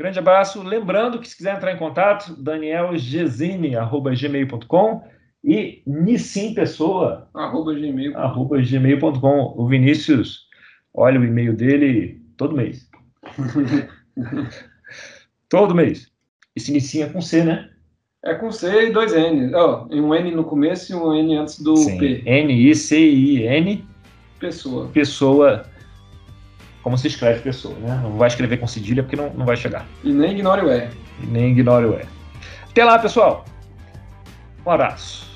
Grande 0.00 0.18
abraço. 0.18 0.62
Lembrando 0.62 1.18
que 1.18 1.28
se 1.28 1.36
quiser 1.36 1.54
entrar 1.54 1.74
em 1.74 1.76
contato, 1.76 2.34
danielgesine.gmail.com 2.42 5.02
E 5.44 5.82
Nissim 5.86 6.54
Pessoa, 6.54 7.28
Arroba 7.34 7.74
gmail. 7.74 8.16
arroba 8.16 8.62
gmail.com. 8.62 9.54
O 9.58 9.68
Vinícius, 9.68 10.46
olha 10.94 11.20
o 11.20 11.24
e-mail 11.24 11.54
dele 11.54 12.18
todo 12.38 12.56
mês. 12.56 12.88
todo 15.50 15.74
mês. 15.74 16.10
E 16.56 16.60
se 16.60 16.70
inicia 16.70 17.10
com 17.10 17.20
C, 17.20 17.44
né? 17.44 17.68
É 18.24 18.32
com 18.34 18.50
C 18.50 18.88
e 18.88 18.92
dois 18.92 19.12
N. 19.12 19.54
Ó, 19.54 19.86
um 19.90 20.14
N 20.14 20.30
no 20.30 20.44
começo 20.44 20.92
e 20.92 20.96
um 20.96 21.12
N 21.12 21.36
antes 21.36 21.62
do 21.62 21.74
P. 21.74 22.22
N-I-C-I-N, 22.24 23.84
Pessoa. 24.38 24.88
pessoa. 24.88 25.66
Como 26.82 26.96
se 26.96 27.08
escreve 27.08 27.40
pessoa, 27.40 27.74
né? 27.78 28.00
Não 28.02 28.12
vai 28.12 28.28
escrever 28.28 28.56
com 28.58 28.66
cedilha 28.66 29.02
porque 29.02 29.16
não, 29.16 29.30
não 29.34 29.44
vai 29.44 29.56
chegar. 29.56 29.86
E 30.02 30.12
nem 30.12 30.32
ignore 30.32 30.62
o 30.62 30.70
R. 30.70 30.88
E 31.22 31.26
nem 31.26 31.52
ignore 31.52 31.84
o 31.84 31.94
E. 31.94 32.04
Até 32.70 32.84
lá, 32.84 32.98
pessoal. 32.98 33.44
Um 34.64 34.70
abraço. 34.70 35.29